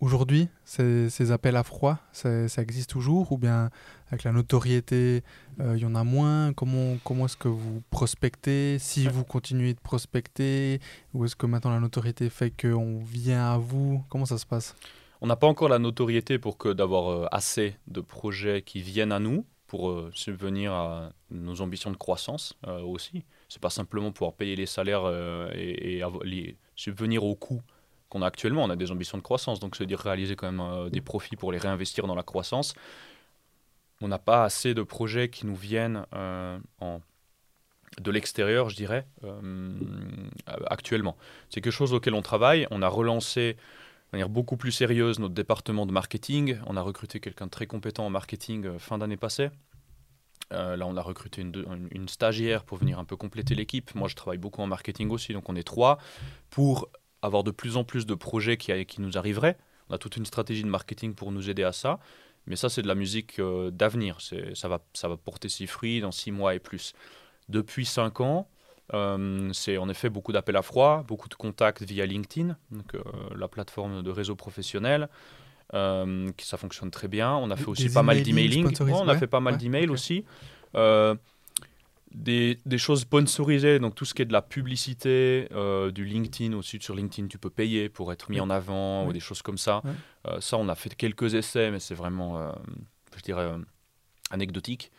[0.00, 3.68] Aujourd'hui, ces, appels à froid, ça, existe toujours ou bien
[4.08, 5.22] avec la notoriété,
[5.60, 6.54] euh, il y en a moins?
[6.54, 8.78] Comment, comment est-ce que vous prospectez?
[8.78, 10.80] Si vous continuez de prospecter
[11.12, 14.02] ou est-ce que maintenant la notoriété fait qu'on vient à vous?
[14.08, 14.74] Comment ça se passe?
[15.20, 19.12] On n'a pas encore la notoriété pour que d'avoir euh, assez de projets qui viennent
[19.12, 23.24] à nous pour euh, subvenir à nos ambitions de croissance aussi.
[23.50, 25.02] C'est pas simplement pouvoir payer les salaires
[25.54, 27.60] et, et subvenir aux coûts
[28.10, 28.64] qu'on a actuellement.
[28.64, 31.36] On a des ambitions de croissance, donc c'est dire réaliser quand même euh, des profits
[31.36, 32.74] pour les réinvestir dans la croissance.
[34.02, 36.58] On n'a pas assez de projets qui nous viennent euh,
[38.00, 39.72] de l'extérieur, je dirais, euh,
[40.66, 41.16] actuellement.
[41.48, 42.66] C'est quelque chose auquel on travaille.
[42.70, 46.58] On a relancé de manière beaucoup plus sérieuse notre département de marketing.
[46.66, 49.50] On a recruté quelqu'un de très compétent en marketing fin d'année passée.
[50.50, 53.94] là, on a recruté une, une, stagiaire pour venir un peu compléter l'équipe.
[53.94, 55.98] Moi, je travaille beaucoup en marketing aussi, donc on est trois,
[56.48, 56.88] pour
[57.22, 59.56] avoir de plus en plus de projets qui, qui nous arriveraient.
[59.88, 61.98] On a toute une stratégie de marketing pour nous aider à ça.
[62.46, 64.18] Mais ça, c'est de la musique euh, d'avenir.
[64.54, 66.94] Ça va, ça va porter ses fruits dans six mois et plus.
[67.48, 68.48] Depuis cinq ans,
[68.94, 73.00] euh, c'est en effet beaucoup d'appels à froid, beaucoup de contacts via LinkedIn, donc, euh,
[73.36, 75.08] la plateforme de réseau professionnel.
[75.72, 77.32] qui ça fonctionne très bien.
[77.34, 78.66] On a fait aussi pas mal d'emailing.
[78.80, 80.24] on a fait pas mal d'emails aussi
[82.12, 86.56] des, des, choses sponsorisées, donc tout ce qui est de la publicité, euh, du LinkedIn
[86.56, 89.58] aussi, sur LinkedIn tu peux payer pour être mis en avant ou des choses comme
[89.58, 89.82] ça.
[90.26, 92.52] Euh, ça, on a fait quelques essais, mais c'est vraiment, euh,
[93.16, 93.52] je dirais,
[94.30, 94.90] anecdotique.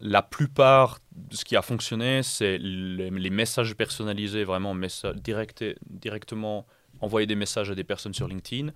[0.00, 4.76] la plupart de ce qui a fonctionné, c'est les, messages personnalisés, vraiment
[5.14, 6.66] direct, directement
[7.00, 8.72] envoyer des messages à des personnes sur LinkedIn,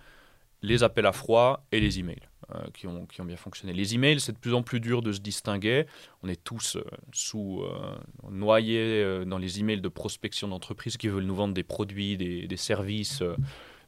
[0.63, 2.32] les appels à froid et les emails.
[2.55, 3.73] Euh, qui, ont, qui, ont, bien fonctionné.
[3.73, 5.87] Les emails, c'est de plus en plus dur de se distinguer.
[6.23, 7.95] On est tous euh, sous euh,
[8.31, 12.57] noyés dans les emails de prospection d'entreprises qui veulent nous vendre des produits, des, des
[12.57, 13.23] services,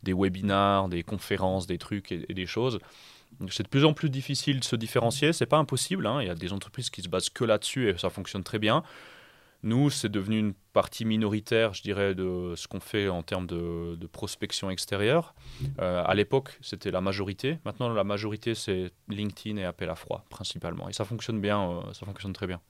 [0.02, 2.78] des webinars, des conférences, des trucs et, des choses.
[3.50, 5.32] C'est de plus en plus difficile de se différencier.
[5.32, 6.06] C'est pas impossible.
[6.06, 6.22] Hein.
[6.22, 8.82] Il y a des entreprises qui se basent que là-dessus et ça fonctionne très bien.
[9.64, 14.06] Nous, c'est devenu une partie minoritaire, je dirais, de ce qu'on fait en termes de,
[14.12, 15.34] prospection extérieure.
[15.80, 17.58] Euh, à l'époque, c'était la majorité.
[17.64, 20.86] Maintenant, la majorité, c'est LinkedIn et appel à froid, principalement.
[20.90, 22.60] Et ça fonctionne bien, euh, ça fonctionne très bien.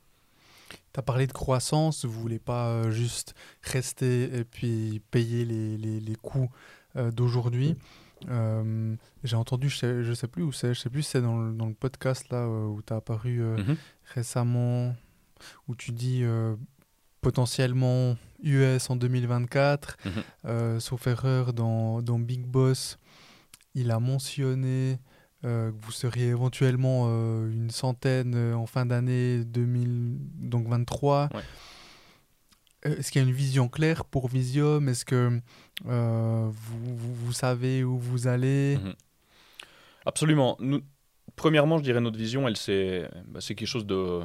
[0.71, 5.77] Tu as parlé de croissance, vous voulez pas euh, juste rester et puis payer les,
[5.77, 6.49] les, les coûts
[6.95, 7.75] d'aujourd'hui.
[9.25, 11.53] J'ai entendu, je sais, je sais plus où c'est, je sais plus c'est dans, le,
[11.53, 13.77] dans le podcast là où tu as apparu mm-hmm.
[14.15, 14.95] récemment,
[15.67, 16.23] où tu dis
[17.25, 19.97] potentiellement US en 2024.
[20.05, 20.13] Mhm.
[20.45, 22.99] Euh, sauf erreur, dans, dans, Big Boss,
[23.75, 24.99] il a mentionné
[25.45, 31.31] euh, que vous seriez éventuellement euh, une centaine en fin d'année 2023.
[32.83, 34.91] Est-ce qu'il y a une vision claire pour Visium?
[34.91, 35.41] Est-ce que
[35.85, 38.77] vous, vous, savez où vous allez?
[38.77, 38.95] Mhm.
[40.05, 40.59] Absolument.
[40.61, 40.83] Nous,
[41.35, 44.21] premièrement, je dirais notre vision, elle c'est bah, quelque chose de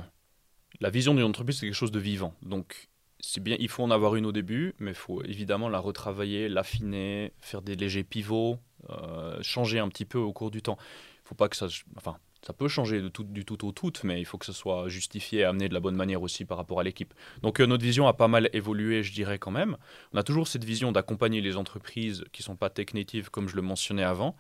[0.80, 2.34] la vision d'une entreprise, c'est quelque chose de vivant.
[2.42, 5.80] Donc, c'est bien, il faut en avoir une au début, mais il faut évidemment la
[5.80, 8.60] retravailler, l'affiner, faire des légers pivots,
[8.90, 10.78] euh, changer un petit peu au cours du temps.
[11.26, 11.68] Il faut pas que ça,
[11.98, 15.42] enfin, ça peut changer du tout au tout, mais il faut que ce soit justifié
[15.42, 17.14] et amené de la bonne manière aussi par rapport à l'équipe.
[17.42, 19.78] Donc euh, notre vision a pas mal évolué, je dirais quand même.
[20.14, 23.50] On a toujours cette vision d'accompagner les entreprises qui ne sont pas tech natives, comme
[23.50, 24.38] je le mentionnais avant.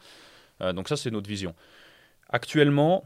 [0.61, 1.53] Euh, donc ça, c'est notre vision.
[2.29, 3.03] Actuellement,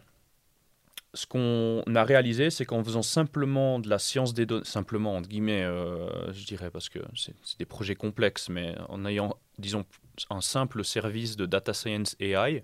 [1.14, 5.30] ce qu'on a réalisé, c'est qu'en faisant simplement de la science des données, simplement entre
[5.30, 9.86] guillemets, euh, je dirais, parce que c'est des projets complexes, mais en ayant, disons,
[10.30, 12.64] un simple service de data science AI,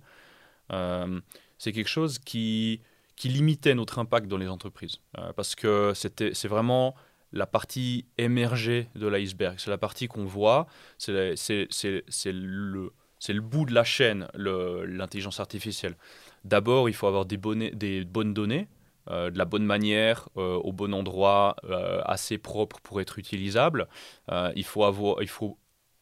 [1.59, 2.81] c'est quelque chose qui,
[3.19, 4.97] qui limitait notre impact dans les entreprises.
[5.19, 6.95] Euh, parce que c'est vraiment
[7.33, 9.59] la partie émergée de l'iceberg.
[9.59, 10.65] C'est la partie qu'on voit,
[10.97, 11.35] c'est
[12.25, 12.93] le,
[13.27, 15.95] le bout de la chaîne, l'intelligence artificielle.
[16.45, 18.67] D'abord, il faut avoir des, bonnes, données,
[19.09, 21.55] euh, de la bonne manière, euh, au bon endroit,
[22.05, 23.87] assez propre pour être utilisable.
[24.55, 25.57] il, faut avoir, il faut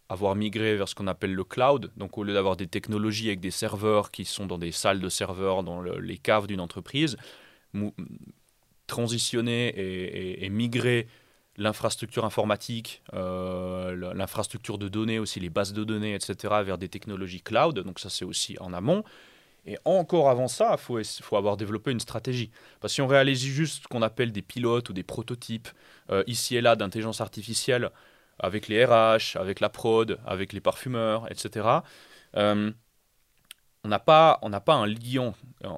[0.10, 1.92] avoir migré vers ce qu'on appelle le cloud.
[1.98, 5.10] Donc au lieu d'avoir des technologies avec des serveurs qui sont dans des salles de
[5.10, 7.18] serveurs, dans les caves d'une entreprise,
[8.88, 9.74] transitionner
[10.44, 11.08] et, migrer
[11.58, 17.42] l'infrastructure informatique, euh, l'infrastructure de données aussi, les bases de données, etc., vers des technologies
[17.42, 17.80] cloud.
[17.80, 19.04] Donc ça c'est aussi en amont.
[19.68, 22.52] Et encore avant ça, il faut, avoir développé une stratégie.
[22.80, 25.68] Parce que si on réalise juste ce qu'on appelle des pilotes ou des prototypes,
[26.10, 27.92] euh, ici et là, d'intelligence artificielle,
[28.40, 31.68] avec les RH, avec la prod, avec les parfumeurs, etc.
[33.88, 35.34] on n'a pas, pas un lion,
[35.64, 35.70] euh,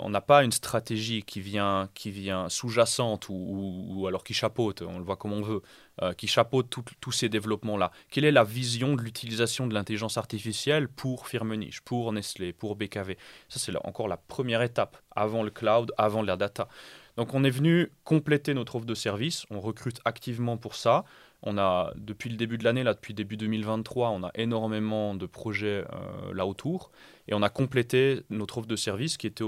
[0.00, 4.82] on n'a pas une stratégie qui vient, qui vient sous-jacente ou, ou, alors qui chapeaute,
[4.82, 5.62] on le voit comme on veut,
[6.02, 6.68] euh, qui chapeaute
[7.00, 7.90] tous ces développements-là.
[8.10, 13.16] Quelle est la vision de l'utilisation de l'intelligence artificielle pour Firmenich, pour Nestlé, pour BKV
[13.48, 16.68] Ça, c'est encore la première étape, avant le cloud, avant la data.
[17.16, 21.04] Donc on est venu compléter notre offre de service, on recrute activement pour ça.
[21.46, 25.26] On a, depuis le début de l'année, là, depuis début 2023, on a énormément de
[25.26, 26.90] projets euh, là autour.
[27.28, 29.44] Et on a complété notre offre de service qui était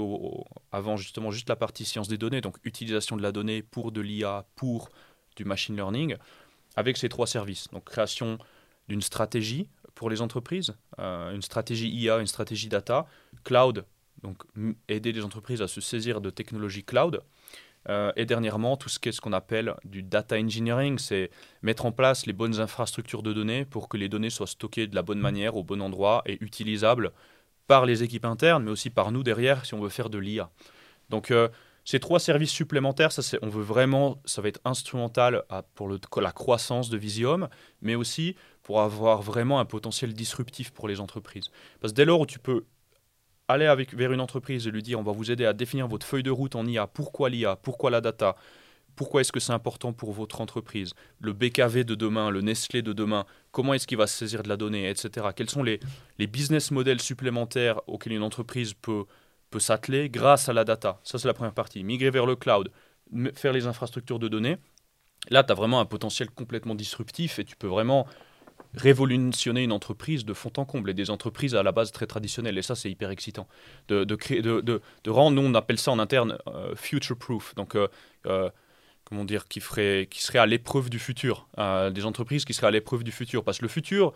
[0.71, 3.99] avant justement juste la partie science des données, donc utilisation de la donnée pour de
[3.99, 4.89] l'IA, pour
[5.35, 6.17] du machine learning,
[6.75, 7.67] avec ces trois services.
[7.73, 8.37] Donc création
[8.87, 13.07] d'une stratégie pour les entreprises, euh, une stratégie IA, une stratégie data,
[13.43, 13.85] cloud,
[14.21, 14.43] donc
[14.87, 17.21] aider les entreprises à se saisir de technologies cloud,
[17.89, 21.29] euh, et dernièrement, tout ce qu'est ce qu'on appelle du data engineering, c'est
[21.61, 24.95] mettre en place les bonnes infrastructures de données pour que les données soient stockées de
[24.95, 27.11] la bonne manière, au bon endroit et utilisables
[27.67, 30.49] par les équipes internes, mais aussi par nous derrière si on veut faire de l'IA.
[31.09, 31.49] Donc euh,
[31.85, 36.89] ces trois services supplémentaires, ça, on veut vraiment, ça va être instrumental pour la croissance
[36.89, 37.47] de Visium,
[37.81, 41.49] mais aussi pour avoir vraiment un potentiel disruptif pour les entreprises.
[41.79, 42.65] Parce que dès lors où tu peux
[43.47, 46.05] aller avec, vers une entreprise et lui dire on va vous aider à définir votre
[46.05, 48.35] feuille de route en IA, pourquoi l'IA, pourquoi la data,
[48.95, 52.93] pourquoi est-ce que c'est important pour votre entreprise, le BKV de demain, le Nestlé de
[52.93, 55.27] demain, comment est-ce qu'il va se saisir de la donnée, etc.
[55.35, 55.79] Quels sont les,
[56.17, 59.05] les business models supplémentaires auxquels une entreprise peut,
[59.51, 60.99] peut s'atteler grâce à la data?
[61.03, 61.83] Ça, c'est la première partie.
[61.83, 62.71] Migrer vers le cloud,
[63.35, 64.57] faire les infrastructures de données.
[65.29, 68.07] Là, tu as vraiment un potentiel complètement disruptif et tu peux vraiment
[68.73, 72.57] révolutionner une entreprise de fond en comble et des entreprises à la base très traditionnelles.
[72.57, 73.47] Et ça, c'est hyper excitant.
[73.87, 77.55] De, de, créer, de, de, rendre, nous, on appelle ça en interne euh, future-proof.
[77.55, 77.87] Donc, euh,
[78.25, 78.49] euh,
[79.05, 81.47] comment dire, qui, ferait, qui serait à l'épreuve du futur.
[81.57, 83.43] des entreprises qui seraient à l'épreuve du futur.
[83.43, 84.13] Parce que le futur,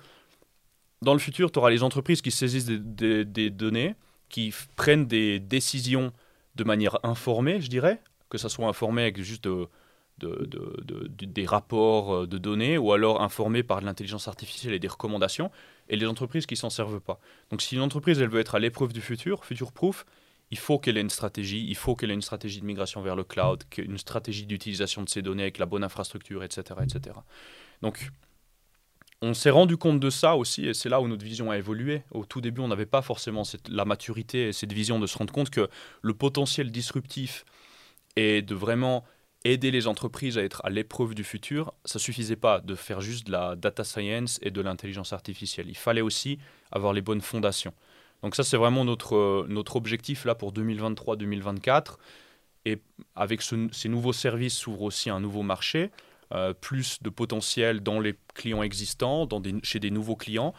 [1.01, 3.95] dans le futur, tu auras les entreprises qui saisissent des, des données,
[4.29, 6.11] qui prennent des décisions
[6.55, 9.67] de manière informée, je dirais, que ça soit informé avec juste de
[10.25, 15.51] de, des rapports euh, de données ou alors informés par l'intelligence artificielle et des recommandations,
[15.89, 17.19] et les entreprises qui s'en servent pas.
[17.49, 20.05] Donc si une entreprise elle veut être à l'épreuve du futur, future proof,
[20.51, 23.15] il faut qu'elle ait une stratégie, il faut qu'elle ait une stratégie de migration vers
[23.15, 26.79] le cloud, une stratégie d'utilisation de ces données avec la bonne infrastructure, etc.
[26.83, 27.15] etc.
[27.81, 28.11] Donc
[29.21, 32.03] on s'est rendu compte de ça aussi, et c'est là où notre vision a évolué.
[32.11, 35.17] Au tout début, on n'avait pas forcément cette, la maturité et cette vision de se
[35.17, 35.69] rendre compte que
[36.01, 37.45] le potentiel disruptif
[38.15, 39.05] est de vraiment
[39.43, 43.27] aider les entreprises à être à l'épreuve du futur, ça suffisait pas de faire juste
[43.27, 45.67] de la data science et de l'intelligence artificielle.
[45.67, 46.37] Il fallait aussi
[46.71, 47.73] avoir les bonnes fondations.
[48.21, 51.97] Donc ça, c'est vraiment notre, notre objectif là pour 2023-2024.
[52.65, 52.79] Et
[53.15, 55.89] avec ces nouveaux services s'ouvre aussi un nouveau marché,
[56.31, 59.27] euh, plus de potentiel dans les clients existants,
[59.63, 60.53] chez des nouveaux clients.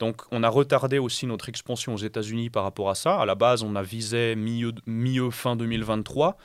[0.00, 3.20] Donc on a retardé aussi notre expansion aux États-Unis par rapport à ça.
[3.20, 6.36] À la base, on a visé milieu, milieu fin 2023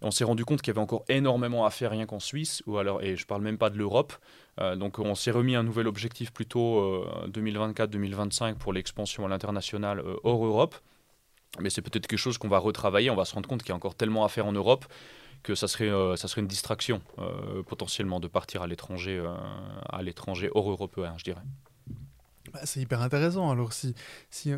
[0.00, 2.78] on s'est rendu compte qu'il y avait encore énormément à faire rien qu'en Suisse, ou
[2.78, 4.12] alors, et je parle même pas de l'Europe.
[4.60, 9.98] Euh, donc on s'est remis un nouvel objectif plutôt 2024-2025 euh, pour l'expansion à l'international
[9.98, 10.76] euh, hors Europe.
[11.60, 13.10] Mais c'est peut-être quelque chose qu'on va retravailler.
[13.10, 14.84] On va se rendre compte qu'il y a encore tellement à faire en Europe
[15.42, 17.00] que ça serait, ça serait une distraction
[17.68, 19.24] potentiellement de partir à l'étranger,
[19.88, 21.40] à l'étranger hors européen, je dirais.
[22.52, 23.48] Bah, c'est hyper intéressant.
[23.48, 23.94] Alors si,
[24.30, 24.52] si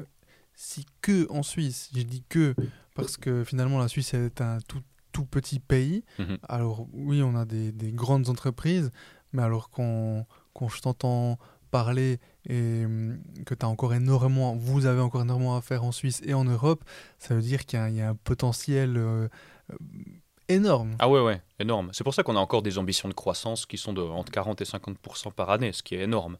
[0.54, 2.54] si que en Suisse, je dis que
[2.94, 4.82] parce que finalement la Suisse est un tout,
[5.12, 6.38] tout petit pays, Mhm.
[6.48, 8.90] alors oui, on a des, des grandes entreprises,
[9.32, 11.38] mais alors quand, quand je t'entends
[11.70, 15.92] parler et hum, que tu as encore énormément, vous avez encore énormément à faire en
[15.92, 16.82] Suisse et en Europe,
[17.18, 19.28] ça veut dire qu'il y, a- il y a un potentiel euh,
[19.72, 19.76] euh,
[20.48, 20.96] énorme.
[20.98, 21.90] Ah ouais, ouais, énorme.
[21.92, 24.60] C'est pour ça qu'on a encore des ambitions de croissance qui sont de entre 40
[24.60, 26.38] et 50% par année, ce qui est énorme.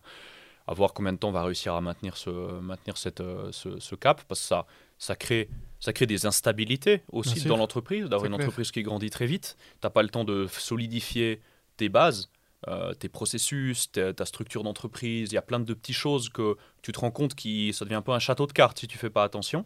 [0.66, 3.79] À voir combien de temps on va réussir à maintenir ce, maintenir cette, euh, ce,
[3.81, 4.66] ce cap, parce que ça,
[5.01, 5.48] ça, crée,
[5.80, 8.46] ça crée des instabilités aussi dans l'entreprise, d'avoir une clair.
[8.46, 9.57] entreprise qui grandit très vite.
[9.59, 11.40] Tu n'as pas le temps de solidifier
[11.76, 12.30] tes bases,
[12.68, 15.30] euh, tes processus, ta, ta structure d'entreprise.
[15.32, 17.96] Il y a plein de petites choses que tu te rends compte qui ça devient
[17.96, 19.64] un peu un château de cartes si tu fais pas attention.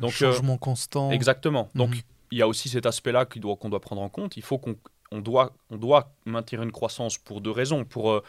[0.00, 1.10] Donc, euh, Changement constant.
[1.10, 1.68] Exactement.
[1.74, 2.00] Donc, Mhm.
[2.32, 4.36] il y a aussi cet aspect-là qu'il doit- qu'on doit prendre en compte.
[4.38, 4.76] Il faut qu'on
[5.14, 7.84] on doit, on doit maintenir une croissance pour deux raisons.
[7.84, 8.22] Pour, euh,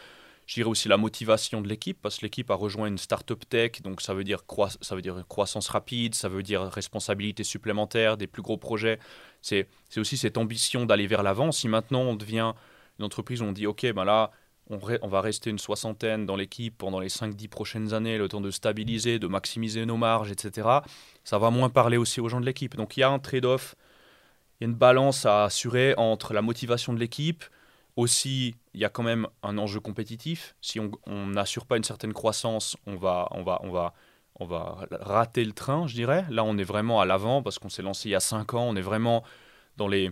[0.46, 3.82] je dirais aussi la motivation de l'équipe, parce que l'équipe a rejoint une start-up tech,
[3.82, 4.42] donc ça veut, dire
[4.80, 8.98] ça veut dire croissance rapide, ça veut dire responsabilité supplémentaire, des plus gros projets.
[9.40, 9.66] C'est
[9.96, 11.52] aussi cette ambition d'aller vers l'avant.
[11.52, 12.52] Si maintenant on devient
[12.98, 14.30] une entreprise où on dit, OK, ben là,
[14.70, 18.40] on, on va rester une soixantaine dans l'équipe pendant les 5-10 prochaines années, le temps
[18.40, 20.80] de stabiliser, de maximiser nos marges, etc
[21.24, 22.76] ça va moins parler aussi aux gens de l'équipe.
[22.76, 23.74] Donc il y a un trade-off,
[24.60, 27.44] il y a une balance à assurer entre la motivation de l'équipe,
[27.96, 30.56] aussi il y a quand même un enjeu compétitif.
[30.60, 33.94] Si on n'assure pas une certaine croissance, on va, on, va, on, va,
[34.40, 36.24] on va rater le train, je dirais.
[36.30, 38.64] Là, on est vraiment à l'avant parce qu'on s'est lancé il y a 5 ans,
[38.68, 39.22] on est vraiment
[39.76, 40.10] dans les,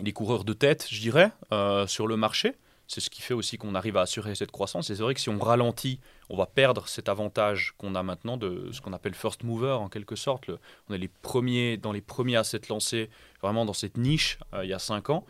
[0.00, 2.54] les coureurs de tête, je dirais, euh, sur le marché.
[2.88, 4.90] C'est ce qui fait aussi qu'on arrive à assurer cette croissance.
[4.90, 5.98] Et c'est vrai que si on ralentit,
[6.30, 9.88] on va perdre cet avantage qu'on a maintenant de ce qu'on appelle first mover en
[9.88, 10.50] quelque sorte.
[10.88, 13.10] On est les premiers, dans les premiers à s'être lancés
[13.42, 15.24] vraiment dans cette niche euh, il y a 5 ans.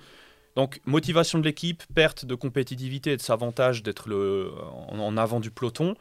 [0.56, 4.10] Donc motivation de l'équipe, perte de compétitivité et de cet avantage d'être
[4.88, 5.94] en, avant du peloton,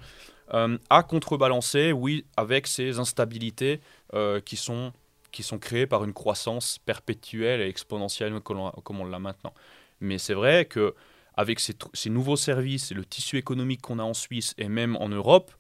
[0.54, 3.82] euh, à contrebalancer, oui, avec ces instabilités
[4.14, 4.94] euh, qui, sont,
[5.32, 9.54] qui sont créées par une croissance perpétuelle et exponentielle comme on, l'a maintenant.
[10.00, 10.96] Mais c'est vrai que
[11.36, 15.10] avec ces, nouveaux services et le tissu économique qu'on a en Suisse et même en
[15.10, 15.52] Europe,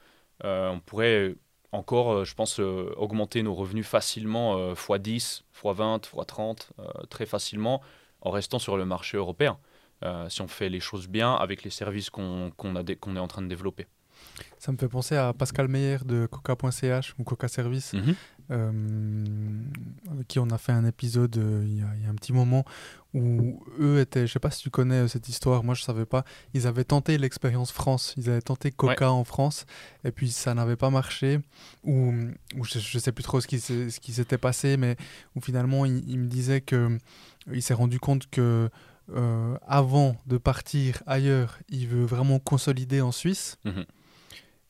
[0.45, 1.35] euh, on pourrait
[1.75, 7.81] encore, euh, je pense, augmenter nos revenus facilement euh, x10, x20, x30, euh, très facilement,
[8.25, 9.57] en restant sur le marché européen,
[10.03, 13.47] euh, si on fait les choses bien avec les services qu'on est en train de
[13.47, 13.87] développer.
[14.59, 17.93] Ça me fait penser à Pascal Meyer de coca.ch ou Coca Service,
[18.51, 19.63] euh,
[20.11, 22.15] avec qui on a fait un épisode euh, il, y a, il y a un
[22.15, 22.65] petit moment
[23.13, 26.05] où eux étaient, je sais pas si tu connais euh, cette histoire, moi je savais
[26.05, 29.65] pas, ils avaient tenté l'expérience France, ils avaient tenté Coca en France
[30.03, 31.39] et puis ça n'avait pas marché
[31.83, 32.11] ou,
[32.57, 34.95] ou je, je sais plus trop ce qui s'est- ce qui s'était passé mais
[35.35, 36.97] où finalement il, il me disait que
[37.51, 38.69] il s'est rendu compte que
[39.13, 43.57] euh, avant de partir ailleurs, il veut vraiment consolider en Suisse.
[43.63, 43.85] Mhm.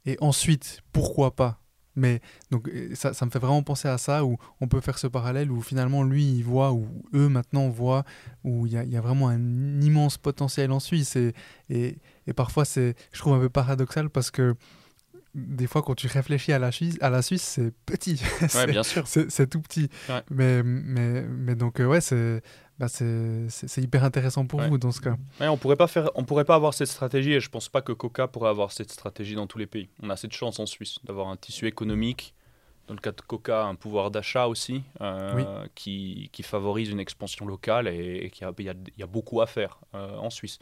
[0.05, 1.61] Et ensuite, pourquoi pas?
[1.97, 2.19] Mais
[2.51, 5.07] donc euh, ça, ça me fait vraiment penser à ça, où on peut faire ce
[5.07, 8.03] parallèle, où finalement lui, il voit, ou eux maintenant voient,
[8.43, 11.15] où il y y a vraiment un immense potentiel en Suisse.
[11.15, 11.33] Et,
[11.69, 11.97] et,
[12.27, 14.55] et parfois, c'est, je trouve un peu paradoxal parce que
[15.33, 18.21] des fois, quand tu réfléchis à la Suisse, à la Suisse c'est petit.
[18.41, 19.05] Ouais, C'est- bien sûr.
[19.07, 19.89] c'est tout petit.
[20.09, 20.21] Ouais.
[20.29, 22.41] Mais, mais, mais donc, euh, ouais, c'est
[22.79, 24.69] bah, c'est hyper intéressant pour Ouais.
[24.69, 25.17] vous dans ce cas.
[25.39, 27.81] Ouais, on pourrait pas faire, on pourrait pas avoir cette stratégie et je pense pas
[27.81, 29.89] que Coca pourrait avoir cette stratégie dans tous les pays.
[30.01, 32.33] On a cette chance en Suisse d'avoir un tissu économique,
[32.87, 37.45] dans le cas de Coca, un pouvoir d'achat aussi, euh, qui, qui favorise une expansion
[37.47, 40.59] locale et, et qu'il y a, y y beaucoup à faire euh, en Suisse.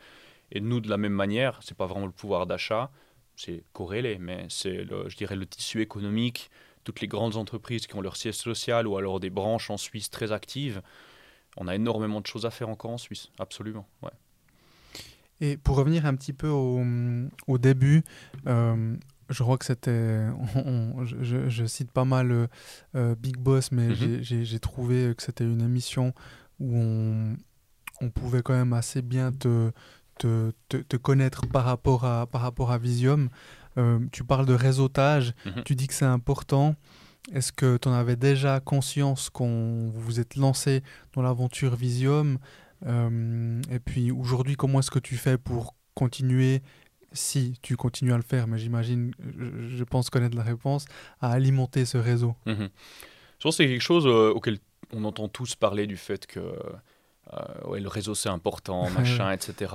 [0.52, 2.92] Et nous, de la même manière, c'est pas vraiment le pouvoir d'achat,
[3.36, 6.50] c'est corrélé, mais c'est, je dirais, le tissu économique,
[6.84, 10.10] toutes les grandes entreprises qui ont leur siège social ou alors des branches en Suisse
[10.12, 10.82] très actives.
[11.58, 13.88] On a énormément de choses à faire encore en Suisse, absolument.
[14.02, 14.10] Ouais.
[15.42, 16.82] Et pour revenir un petit peu au,
[17.48, 18.04] au début,
[18.48, 18.96] euh,
[19.30, 20.28] je crois que c'était.
[21.04, 22.48] je, cite pas mal euh,
[22.96, 24.22] euh, Big Boss, mais Mhm.
[24.22, 26.14] j'ai- trouvé que c'était une émission
[26.60, 27.36] où on,
[28.02, 29.72] on pouvait quand même assez bien te,
[30.20, 33.30] te, te, te connaître par rapport à, par rapport à Visium.
[33.78, 35.64] Euh, tu parles de réseautage, Mhm.
[35.66, 36.76] tu dis que c'est important.
[37.32, 42.38] Est-ce que tu en avais déjà conscience quand vous vous êtes lancé dans l'aventure Visium
[42.86, 46.62] Euh, Et puis aujourd'hui, comment est-ce que tu fais pour continuer,
[47.14, 50.86] si tu continues à le faire, mais j'imagine, je, pense connaître la réponse,
[51.22, 52.36] à alimenter ce réseau?
[52.46, 52.70] Mhm.
[53.40, 54.58] Je pense que c'est quelque chose euh, auquel
[54.92, 59.74] on entend tous parler du fait que euh, ouais, le réseau c'est important, machin, etc.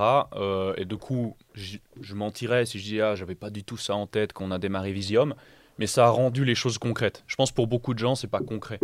[0.77, 4.07] Et du coup, je mentirais si je disais ah j'avais pas du tout ça en
[4.07, 5.35] tête quand on a démarré Visium,
[5.79, 7.25] mais ça a rendu les choses concrètes.
[7.27, 8.81] Je pense pour beaucoup de gens c'est pas concret.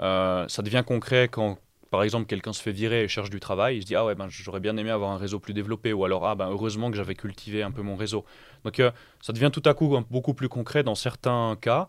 [0.00, 1.58] Euh, ça devient concret quand
[1.90, 4.14] par exemple quelqu'un se fait virer et cherche du travail, il se dit ah ouais
[4.14, 6.96] ben j'aurais bien aimé avoir un réseau plus développé ou alors ah ben heureusement que
[6.96, 8.24] j'avais cultivé un peu mon réseau.
[8.64, 8.90] Donc euh,
[9.20, 11.88] ça devient tout à coup beaucoup plus concret dans certains cas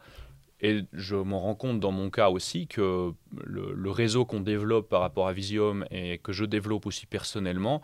[0.62, 3.12] et je m'en rends compte dans mon cas aussi que
[3.43, 7.82] le, réseau qu'on développe par rapport à Visium et que je développe aussi personnellement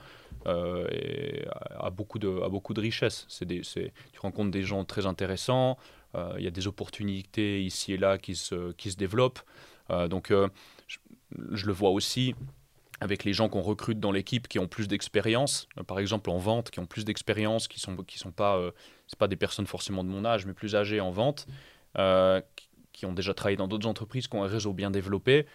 [0.48, 0.88] euh,
[1.78, 3.26] a, beaucoup de, a beaucoup de richesse.
[3.28, 5.78] C'est tu rencontres des gens très intéressants,
[6.16, 9.40] il y a des opportunités ici et là qui se, qui se développent.
[9.90, 10.98] Euh, donc je,
[11.52, 12.36] je, le vois aussi
[13.00, 16.70] avec les gens qu'on recrute dans l'équipe qui ont plus d'expérience, par exemple en vente,
[16.70, 18.60] qui ont plus d'expérience, qui sont qui sont pas
[19.18, 21.48] pas des personnes forcément de mon âge, mais plus âgées en vente,
[21.98, 22.42] euh,
[22.94, 25.46] qui ont déjà travaillé dans d'autres entreprises, qui ont un réseau bien développé,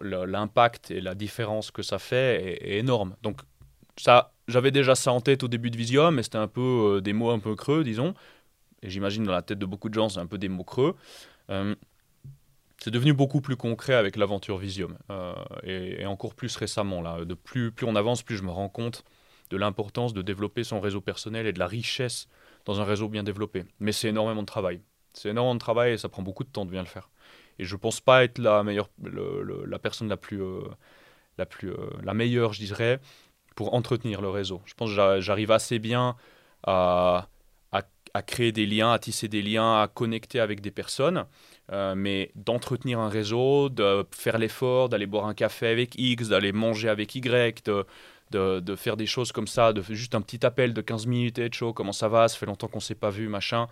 [0.00, 3.16] l'impact et la différence que ça fait est, énorme.
[3.22, 3.40] Donc
[3.96, 7.00] ça, j'avais déjà ça en tête au début de Visium, mais c'était un peu euh,
[7.00, 8.14] des mots un peu creux, disons.
[8.82, 10.96] Et j'imagine dans la tête de beaucoup de gens, c'est un peu des mots creux.
[11.50, 11.74] Euh,
[12.78, 14.96] c'est devenu beaucoup plus concret avec l'aventure Visium.
[15.64, 17.24] Et, et, encore plus récemment, là.
[17.24, 19.04] De plus, plus on avance, plus je me rends compte
[19.50, 22.28] de l'importance de développer son réseau personnel et de la richesse
[22.64, 23.64] dans un réseau bien développé.
[23.80, 24.80] Mais c'est énormément de travail.
[25.12, 27.10] C'est énormément de travail et ça prend beaucoup de temps de bien le faire.
[27.58, 30.62] Et je pense pas être la meilleure, la personne la plus, euh,
[31.36, 33.00] la plus, euh, la meilleure, je dirais,
[33.56, 34.62] pour entretenir le réseau.
[34.64, 36.16] Je pense que j'arrive assez bien
[36.62, 37.28] à,
[38.14, 41.26] à, créer des liens, à tisser des liens, à connecter avec des personnes.
[41.72, 46.52] Euh, mais d'entretenir un réseau, de faire l'effort, d'aller boire un café avec X, d'aller
[46.52, 47.86] manger avec Y, de,
[48.32, 51.38] de, de, faire des choses comme ça, de juste un petit appel de 15 minutes,
[51.38, 53.68] et chaud, comment ça va, ça fait longtemps qu'on s'est pas vu, machin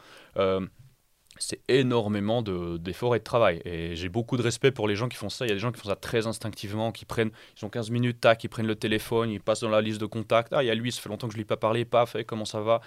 [1.38, 3.60] c'est énormément d'efforts et de travail.
[3.64, 5.46] Et j'ai beaucoup de respect pour les gens qui font ça.
[5.46, 7.90] Il y a des gens qui font ça très instinctivement, qui prennent, ils ont 15
[7.90, 10.52] minutes, tac, ils prennent le téléphone, ils passent dans la liste de contacts.
[10.52, 11.84] Ah, il y a lui, ça fait longtemps que je ne lui ai pas parlé,
[11.84, 12.80] paf, fait comment ça va?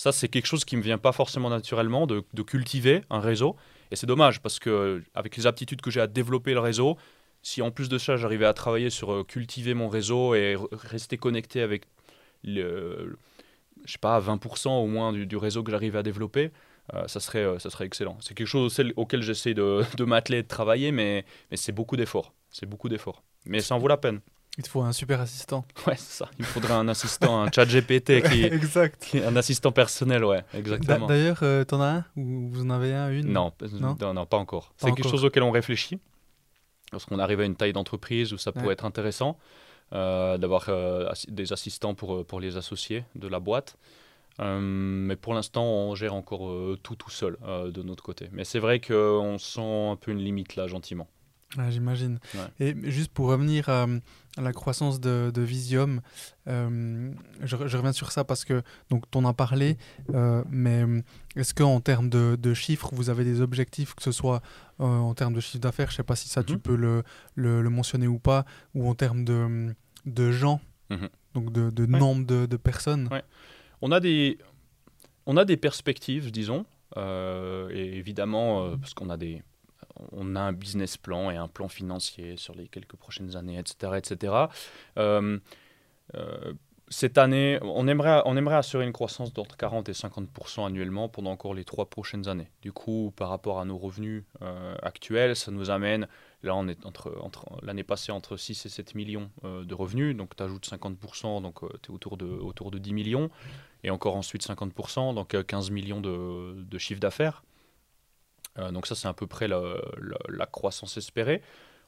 [0.00, 3.54] Ça, c'est quelque chose qui me vient pas forcément naturellement de, cultiver un réseau.
[3.90, 6.96] Et c'est dommage parce que avec les aptitudes que j'ai à développer le réseau,
[7.42, 11.18] si en plus de ça, j'arrivais à travailler sur euh, cultiver mon réseau et rester
[11.18, 11.82] connecté avec
[12.42, 13.18] le,
[13.84, 16.50] je sais pas, 20% au moins du, réseau que j'arrive à développer,
[16.94, 18.16] euh, ça, serait, euh, ça serait excellent.
[18.22, 22.32] C'est quelque chose auquel j'essaie de, de m'atteler, de travailler, mais, mais c'est beaucoup d'efforts.
[22.48, 23.22] C'est beaucoup d'efforts.
[23.44, 24.20] Mais ça en vaut la peine.
[24.58, 25.64] Il te faut un super assistant.
[25.86, 26.30] Ouais, c'est ça.
[26.38, 29.16] Il faudrait un assistant, un chat GPT qui, exact.
[29.24, 31.06] un assistant personnel, ouais, exactement.
[31.06, 33.32] D'ailleurs, euh, t'en as un ou vous en avez un, une?
[33.32, 33.52] Non,
[34.00, 34.72] non, non, pas encore.
[34.76, 35.98] C'est quelque chose auquel on réfléchit.
[36.92, 39.38] Lorsqu'on arrive à une taille d'entreprise où ça pourrait être intéressant
[39.92, 40.68] d'avoir
[41.28, 43.76] des assistants pour, pour les associés de la boîte.
[44.40, 48.28] Euh, mais pour l'instant, on gère encore euh, tout tout seul euh, de notre côté.
[48.32, 51.08] Mais c'est vrai qu'on sent un peu une limite là, gentiment.
[51.70, 52.20] J'imagine.
[52.60, 53.86] Et juste pour revenir à,
[54.40, 56.00] la croissance de, Visium,
[56.46, 59.76] je, je, reviens sur ça parce que donc en as parlé,
[60.48, 60.84] mais
[61.34, 64.42] est-ce qu'en termes de, chiffres, vous avez des objectifs, que ce soit
[64.78, 66.60] en termes de chiffre d'affaires, je ne sais pas si ça tu mhm.
[66.60, 67.02] peux le,
[67.34, 68.44] le, mentionner ou pas,
[68.74, 69.74] ou en termes de,
[70.06, 71.08] de gens, mhm.
[71.34, 73.08] donc de, de nombre de, de personnes
[73.82, 74.38] on a des,
[75.26, 79.42] on a des perspectives, disons, euh, et évidemment, euh, parce qu'on a des,
[80.12, 83.92] on a un business plan et un plan financier sur les quelques prochaines années, etc.,
[83.96, 84.34] etc.
[84.98, 85.38] Euh,
[86.88, 91.64] cette année, on aimerait, assurer une croissance d'entre 40 et 50% annuellement pendant encore les
[91.64, 92.50] trois prochaines années.
[92.62, 94.24] Du coup, par rapport à nos revenus
[94.82, 96.08] actuels, ça nous amène
[96.42, 97.12] Là, on est entre,
[97.62, 101.92] l'année passée entre 6 et 7 millions de revenus, donc tu ajoutes 50%, donc tu
[101.92, 103.30] es autour de, autour de 10 millions
[103.84, 107.42] et encore ensuite 50%, donc 15 euh, millions de, de chiffre d'affaires.
[108.58, 111.42] Euh, donc ça, c'est à peu près la, croissance espérée.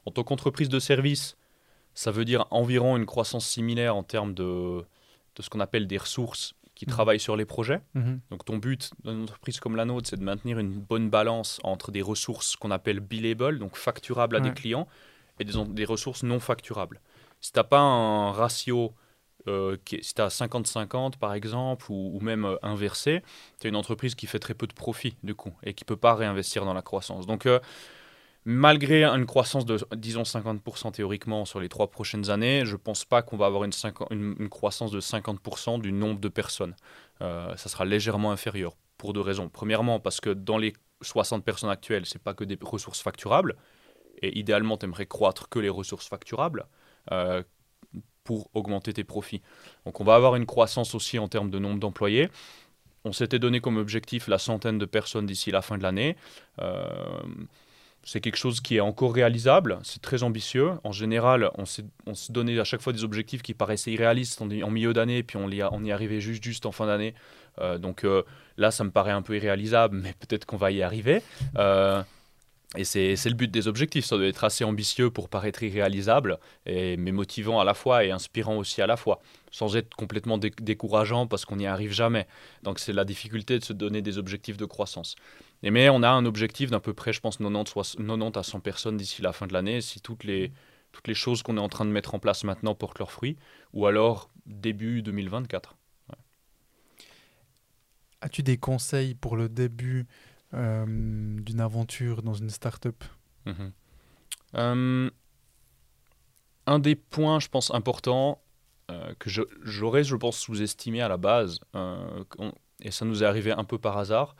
[0.05, 1.37] En tant qu'entreprise de service,
[1.93, 4.83] ça veut dire environ une croissance similaire en termes de,
[5.35, 6.89] de ce qu'on appelle des ressources qui mmh.
[6.89, 7.81] travaillent sur les projets.
[7.93, 8.15] Mmh.
[8.31, 11.59] Donc ton but dans une entreprise comme la nôtre, c'est de maintenir une bonne balance
[11.63, 14.87] entre des ressources qu'on appelle billable, donc facturables à des clients,
[15.39, 16.99] et des, des ressources non facturables.
[17.41, 18.93] Si tu n'as pas un ratio
[19.47, 23.21] euh, si tu as 50-50 par exemple, ou, même euh, inversé,
[23.59, 25.87] tu as une entreprise qui fait très peu de profit du coup et qui ne
[25.87, 27.25] peut pas réinvestir dans la croissance.
[27.25, 27.59] Donc, euh,
[28.45, 33.05] malgré une croissance de, disons, 50% théoriquement sur les trois prochaines années, je ne pense
[33.05, 33.73] pas qu'on va avoir une,
[34.11, 36.75] une, croissance de 50% du nombre de personnes.
[37.19, 39.49] ça sera légèrement inférieur pour deux raisons.
[39.49, 43.55] Premièrement, parce que dans les 60 personnes actuelles, ce n'est pas que des ressources facturables.
[44.21, 46.65] Et idéalement, tu aimerais croître que les ressources facturables
[48.23, 49.41] pour augmenter tes profits.
[49.85, 52.29] Donc on va avoir une croissance aussi en termes de nombre d'employés.
[53.05, 56.15] On s'était donné comme objectif la centaine de personnes d'ici la fin de l'année.
[56.61, 56.87] Euh,
[58.05, 60.71] c'est quelque chose qui est encore réalisable, c'est très ambitieux.
[60.83, 61.83] En général, on s'est
[62.29, 65.91] donné à chaque fois des objectifs qui paraissaient irréalistes en, milieu d'année, puis on, y
[65.91, 67.13] arrivait juste, juste en fin d'année.
[67.59, 68.23] Euh, donc euh,
[68.57, 71.21] là, ça me paraît un peu irréalisable, mais peut-être qu'on va y arriver.
[72.75, 77.11] Et c'est le but des objectifs, ça doit être assez ambitieux pour paraître irréalisable, mais
[77.11, 79.21] motivant à la fois et inspirant aussi à la fois,
[79.51, 82.27] sans être complètement décourageant parce qu'on n'y arrive jamais.
[82.63, 85.15] Donc c'est la difficulté de se donner des objectifs de croissance.
[85.61, 88.59] Et mais on a un objectif d'à peu près, je pense, 90, 90 à 100
[88.59, 90.51] personnes d'ici la fin de l'année, si toutes les,
[90.91, 93.37] toutes les choses qu'on est en train de mettre en place maintenant portent leurs fruits,
[93.73, 95.75] ou alors début 2024.
[98.21, 100.07] As-tu des conseils pour le début
[100.53, 100.85] euh,
[101.41, 103.03] d'une aventure dans une start-up
[103.45, 103.71] mhm.
[104.55, 105.09] euh,
[106.65, 108.41] Un des points, je pense, importants
[108.91, 109.29] euh, que
[109.63, 111.59] j'aurais, je pense, sous-estimé à la base,
[112.81, 114.35] et ça nous est arrivé un peu par hasard,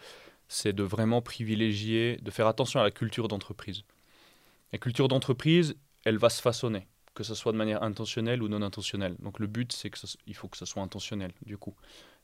[0.48, 3.84] c'est de vraiment privilégier, de faire attention à la culture d'entreprise.
[4.72, 8.62] La culture d'entreprise, elle va se façonner, que ce soit de manière intentionnelle ou non
[8.62, 9.16] intentionnelle.
[9.20, 11.76] Donc le but, c'est qu'il faut que ce soit intentionnel, du coup.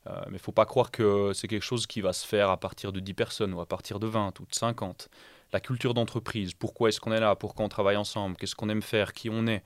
[0.06, 2.50] Euh, mais il ne faut pas croire que c'est quelque chose qui va se faire
[2.50, 5.08] à partir de 10 personnes ou à partir de 20 ou de 50.
[5.52, 8.82] La culture d'entreprise, pourquoi est-ce qu'on est là, pourquoi on travaille ensemble, qu'est-ce qu'on aime
[8.82, 9.62] faire, qui on est,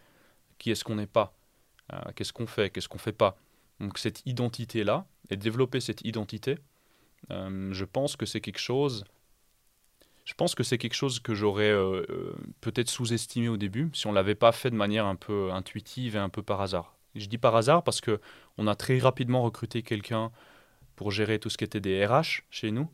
[0.59, 1.35] qui est-ce qu'on n'est pas,
[1.93, 3.37] euh, qu'est-ce qu'on fait, qu'est-ce qu'on ne fait pas.
[3.81, 6.59] Donc cette identité-là, et développer cette identité,
[7.31, 9.05] euh, je pense que c'est quelque chose...
[10.25, 11.75] Je pense que c'est quelque chose que j'aurais
[12.63, 16.17] peut-être sous-estimé au début si on ne l'avait pas fait de manière un peu intuitive
[16.17, 16.94] et un peu par hasard.
[17.15, 18.21] Je dis par hasard parce que
[18.59, 20.31] on a très rapidement recruté quelqu'un
[20.97, 22.89] pour gérer tout ce qui était des RH chez nous.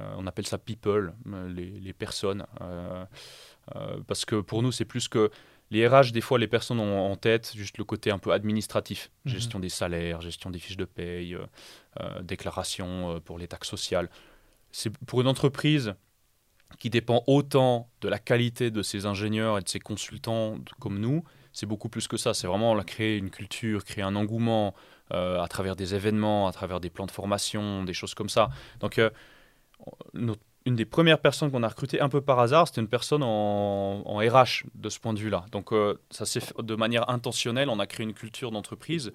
[0.00, 2.46] Euh, on appelle ça people, euh, les, personnes.
[2.60, 3.04] Euh,
[4.06, 5.30] parce que pour nous, c'est plus que
[5.70, 9.10] les RH, des fois, les personnes ont en tête juste le côté un peu administratif.
[9.24, 9.32] Mhm.
[9.32, 11.36] Gestion des salaires, gestion des fiches de paye,
[12.22, 14.10] déclaration pour les taxes sociales.
[14.70, 15.94] C'est pour une entreprise
[16.78, 21.22] qui dépend autant de la qualité de ses ingénieurs et de ses consultants comme nous,
[21.52, 22.34] c'est beaucoup plus que ça.
[22.34, 24.74] C'est vraiment créer une culture, créer un engouement
[25.12, 28.48] euh, à travers des événements, à travers des plans de formation, des choses comme ça.
[28.80, 29.10] Donc, euh,
[30.64, 34.16] une des premières personnes qu'on a recrutées un peu par hasard, c'était une personne en,
[34.16, 35.44] RH de ce point de vue-là.
[35.50, 37.68] Donc, euh, ça s'est fait de manière intentionnelle.
[37.68, 39.12] On a créé une culture d'entreprise.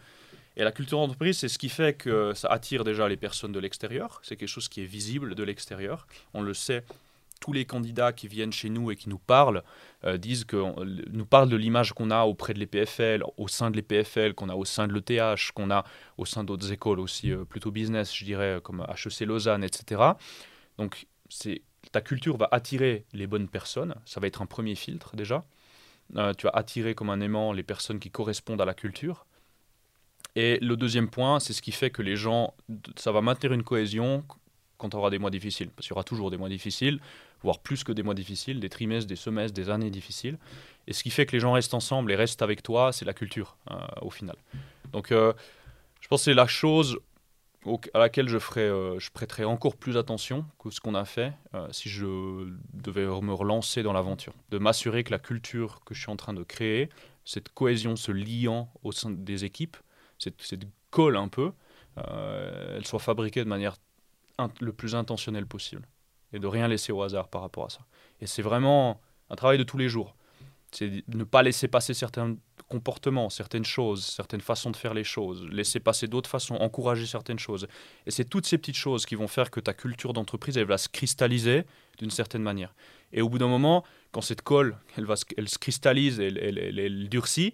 [0.55, 3.59] Et la culture d'entreprise, c'est ce qui fait que ça attire déjà les personnes de
[3.59, 4.19] l'extérieur.
[4.23, 6.07] C'est quelque chose qui est visible de l'extérieur.
[6.33, 6.83] On le sait
[7.39, 9.63] tous les candidats qui viennent chez nous et qui nous parlent
[10.03, 10.57] euh, disent que
[11.11, 14.55] nous parlent de l'image qu'on a auprès de l'EPFL, au sein de l'EPFL, qu'on a
[14.55, 15.83] au sein de l'ETH, qu'on a
[16.17, 20.01] au sein d'autres écoles aussi euh, plutôt business, je dirais, comme HEC Lausanne, etc.
[20.77, 21.07] Donc,
[21.91, 23.95] ta culture va attirer les bonnes personnes.
[24.05, 25.45] Ça va être un premier filtre déjà.
[26.15, 29.25] Euh, tu vas attirer comme un aimant les personnes qui correspondent à la culture.
[30.35, 32.53] Et le deuxième point, c'est ce qui fait que les gens,
[32.95, 34.23] ça va maintenir une cohésion
[34.77, 35.69] quand on aura des mois difficiles.
[35.69, 36.99] Parce qu'il y aura toujours des mois difficiles
[37.43, 40.37] voire plus que des mois difficiles, des trimestres, des semestres, des années difficiles.
[40.87, 43.13] Et ce qui fait que les gens restent ensemble et restent avec toi, c'est la
[43.13, 44.35] culture, euh, au final.
[44.91, 45.33] Donc, euh,
[46.01, 46.99] je pense que c'est la chose
[47.93, 51.33] à laquelle je, ferai, euh, je prêterai encore plus attention que ce qu'on a fait
[51.71, 54.33] si je devais me relancer dans l'aventure.
[54.51, 56.87] De m'assurer que la culture que je suis en train de créer,
[57.25, 59.75] cette cohésion, ce liant au sein des équipes,
[60.17, 61.51] cette, cette colle un peu,
[61.97, 63.75] elle soit fabriquée de manière
[64.59, 65.87] le plus intentionnelle possible
[66.33, 67.79] et de rien laisser au hasard par rapport à ça.
[68.21, 70.15] Et c'est vraiment un travail de tous les jours.
[70.71, 72.35] C'est ne pas laisser passer certains
[72.67, 77.39] comportements, certaines choses, certaines façons de faire les choses, laisser passer d'autres façons, encourager certaines
[77.39, 77.67] choses.
[78.05, 80.77] Et c'est toutes ces petites choses qui vont faire que ta culture d'entreprise, elle va
[80.77, 81.63] se cristalliser
[81.99, 82.75] d'une certaine manière.
[83.13, 86.37] Et au bout d'un moment, quand cette colle, elle, va se, elle se cristallise, elle,
[86.37, 87.53] elle, elle, durcit,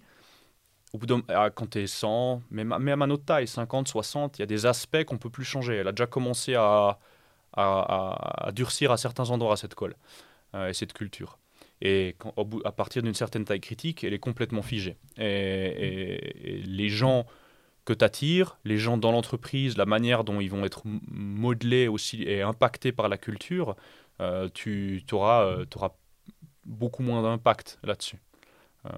[0.94, 4.42] au bout ah, quand tu es 100, même, même à notre taille, 50, 60, il
[4.42, 5.74] y a des aspects qu'on peut plus changer.
[5.74, 6.98] Elle a déjà commencé à,
[8.52, 9.96] durcir à certains endroits cette colle
[10.54, 11.38] euh, et cette culture.
[11.82, 12.16] Et
[12.64, 14.96] à partir d'une certaine taille critique, elle est complètement figée.
[15.18, 17.26] Et, les gens
[17.84, 22.22] que tu attires, les gens dans l'entreprise, la manière dont ils vont être modelés aussi
[22.22, 23.74] et impactés par la culture,
[24.20, 25.90] euh, tu auras, euh, auras,
[26.64, 28.20] beaucoup moins d'impact là-dessus.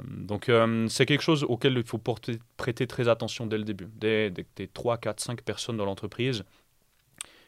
[0.07, 0.51] Donc
[0.89, 3.89] c'est quelque chose auquel il faut porter, prêter très attention dès le début.
[3.95, 6.45] Dès, dès, dès 3, 4, 5 personnes dans l'entreprise,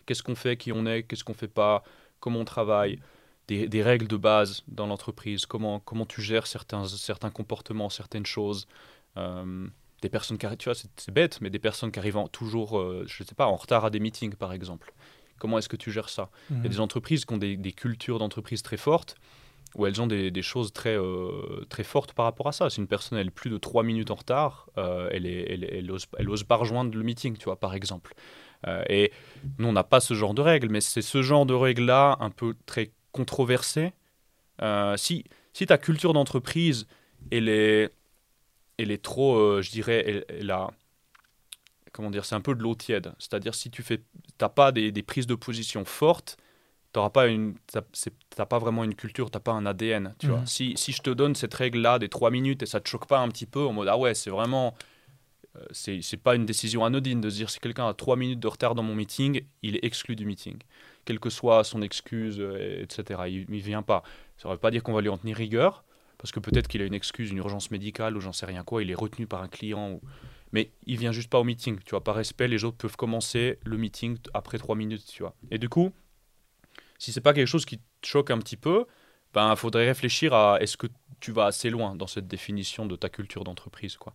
[0.06, 1.82] qu'est-ce qu'on fait, qui on est, qu'est-ce qu'on fait pas,
[2.20, 2.98] comment on travaille,
[3.48, 8.66] des, règles de base dans l'entreprise, comment, comment tu gères certains, certains comportements, certaines choses.
[9.16, 9.66] Euh,
[10.02, 13.04] des personnes qui arrivent, tu vois, c'est bête, mais des personnes qui arrivent toujours, euh,
[13.06, 14.92] je sais pas, en retard à des meetings, par exemple.
[15.38, 16.30] Comment est-ce que tu gères ça?
[16.50, 16.68] Il y a mhm.
[16.68, 19.16] des entreprises qui ont des, cultures d'entreprise très fortes,
[19.74, 22.70] où elles ont des, choses très, euh, très fortes par rapport à ça.
[22.70, 26.06] Si une personne est plus de 3 minutes en retard, elle, est, elle, elle, ose,
[26.18, 28.14] elle, ose, pas rejoindre le meeting, tu vois, par exemple.
[28.66, 29.12] Euh, et
[29.58, 32.30] nous, on n'a pas ce genre de règles, mais c'est ce genre de règles-là, un
[32.30, 33.92] peu très controversées.
[34.62, 36.86] Euh, si, si ta culture d'entreprise,
[37.30, 37.90] elle est,
[38.78, 40.70] elle est trop, euh, je dirais, elle, a,
[41.92, 43.12] comment dire, c'est un peu de l'eau tiède.
[43.18, 44.02] C'est-à-dire si tu fais,
[44.38, 46.36] t'as pas des, des, prises de position fortes,
[46.92, 50.38] t'auras pas une t'as pas vraiment une culture t'as pas un ADN tu vois.
[50.38, 50.46] Mhm.
[50.46, 53.06] si, si je te donne cette règle là des trois minutes et ça te choque
[53.06, 54.74] pas un petit peu en mode ah ouais c'est vraiment
[55.56, 58.48] euh, c'est pas une décision anodine de se dire si quelqu'un a trois minutes de
[58.48, 60.56] retard dans mon meeting il est exclu du meeting.
[61.04, 64.02] Quelle que soit son excuse euh, etc il, il vient pas.
[64.36, 65.84] Ça veut pas dire qu'on va lui en tenir rigueur
[66.18, 68.82] parce que peut-être qu'il a une excuse une urgence médicale ou j'en sais rien quoi
[68.82, 70.00] il est retenu par un client ou-
[70.52, 72.02] mais il vient juste pas au meeting tu vois.
[72.02, 75.34] Par respect les autres peuvent commencer le meeting après trois minutes tu vois.
[75.50, 75.92] Et du coup
[76.98, 78.86] si c'est pas quelque chose qui te choque un petit peu,
[79.34, 80.86] ben faudrait réfléchir à est-ce que
[81.20, 84.12] tu vas assez loin dans cette définition de ta culture d'entreprise quoi.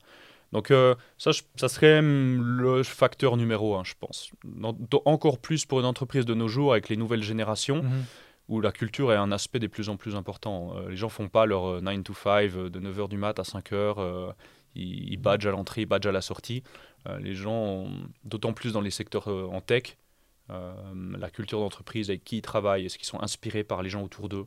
[0.52, 4.30] Donc euh, ça, je- ça serait le facteur numéro un, je pense.
[4.44, 8.04] Dans- dans- encore plus pour une entreprise de nos jours avec les nouvelles générations Mhm.
[8.50, 10.76] où la culture est un aspect des plus en plus important.
[10.78, 13.40] Euh, les gens font pas leur euh, 9 to 5 euh, de 9h du mat
[13.40, 14.32] à 5h, euh,
[14.76, 16.64] ils, ils badgent à l'entrée, ils badgent à la sortie.
[17.20, 17.90] Les gens,
[18.24, 19.98] d'autant plus dans les secteurs en tech,
[21.18, 24.30] la culture d'entreprise, avec qui ils travaillent, est-ce qu'ils sont inspirés par les gens autour
[24.30, 24.46] d'eux,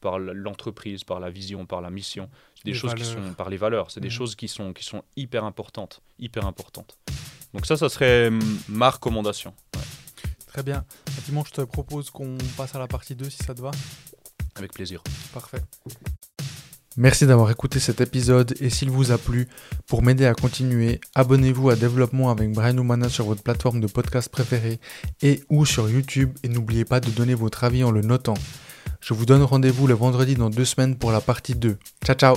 [0.00, 2.28] par l'entreprise, par la vision, par la mission?
[2.56, 4.12] C'est des Les choses qui sont par les valeurs, c'est des Mhm.
[4.12, 6.98] choses qui sont, qui sont hyper importantes, hyper importantes.
[7.54, 9.54] Donc ça, ça serait hum, ma recommandation.
[9.76, 9.82] Ouais,
[10.46, 10.84] Très bien.
[11.08, 13.70] Effectivement, je te propose qu'on passe à la partie 2 si ça te va.
[14.56, 15.02] avec plaisir.
[15.32, 15.62] Parfait.
[17.00, 19.46] Merci d'avoir écouté cet épisode et s'il vous a plu,
[19.86, 24.28] pour m'aider à continuer, abonnez-vous à Développement avec Brian Oumana sur votre plateforme de podcast
[24.28, 24.80] préférée
[25.22, 28.34] et ou sur YouTube et n'oubliez pas de donner votre avis en le notant.
[29.00, 31.78] Je vous donne rendez-vous le vendredi dans deux semaines pour la partie 2.
[32.04, 32.36] Ciao ciao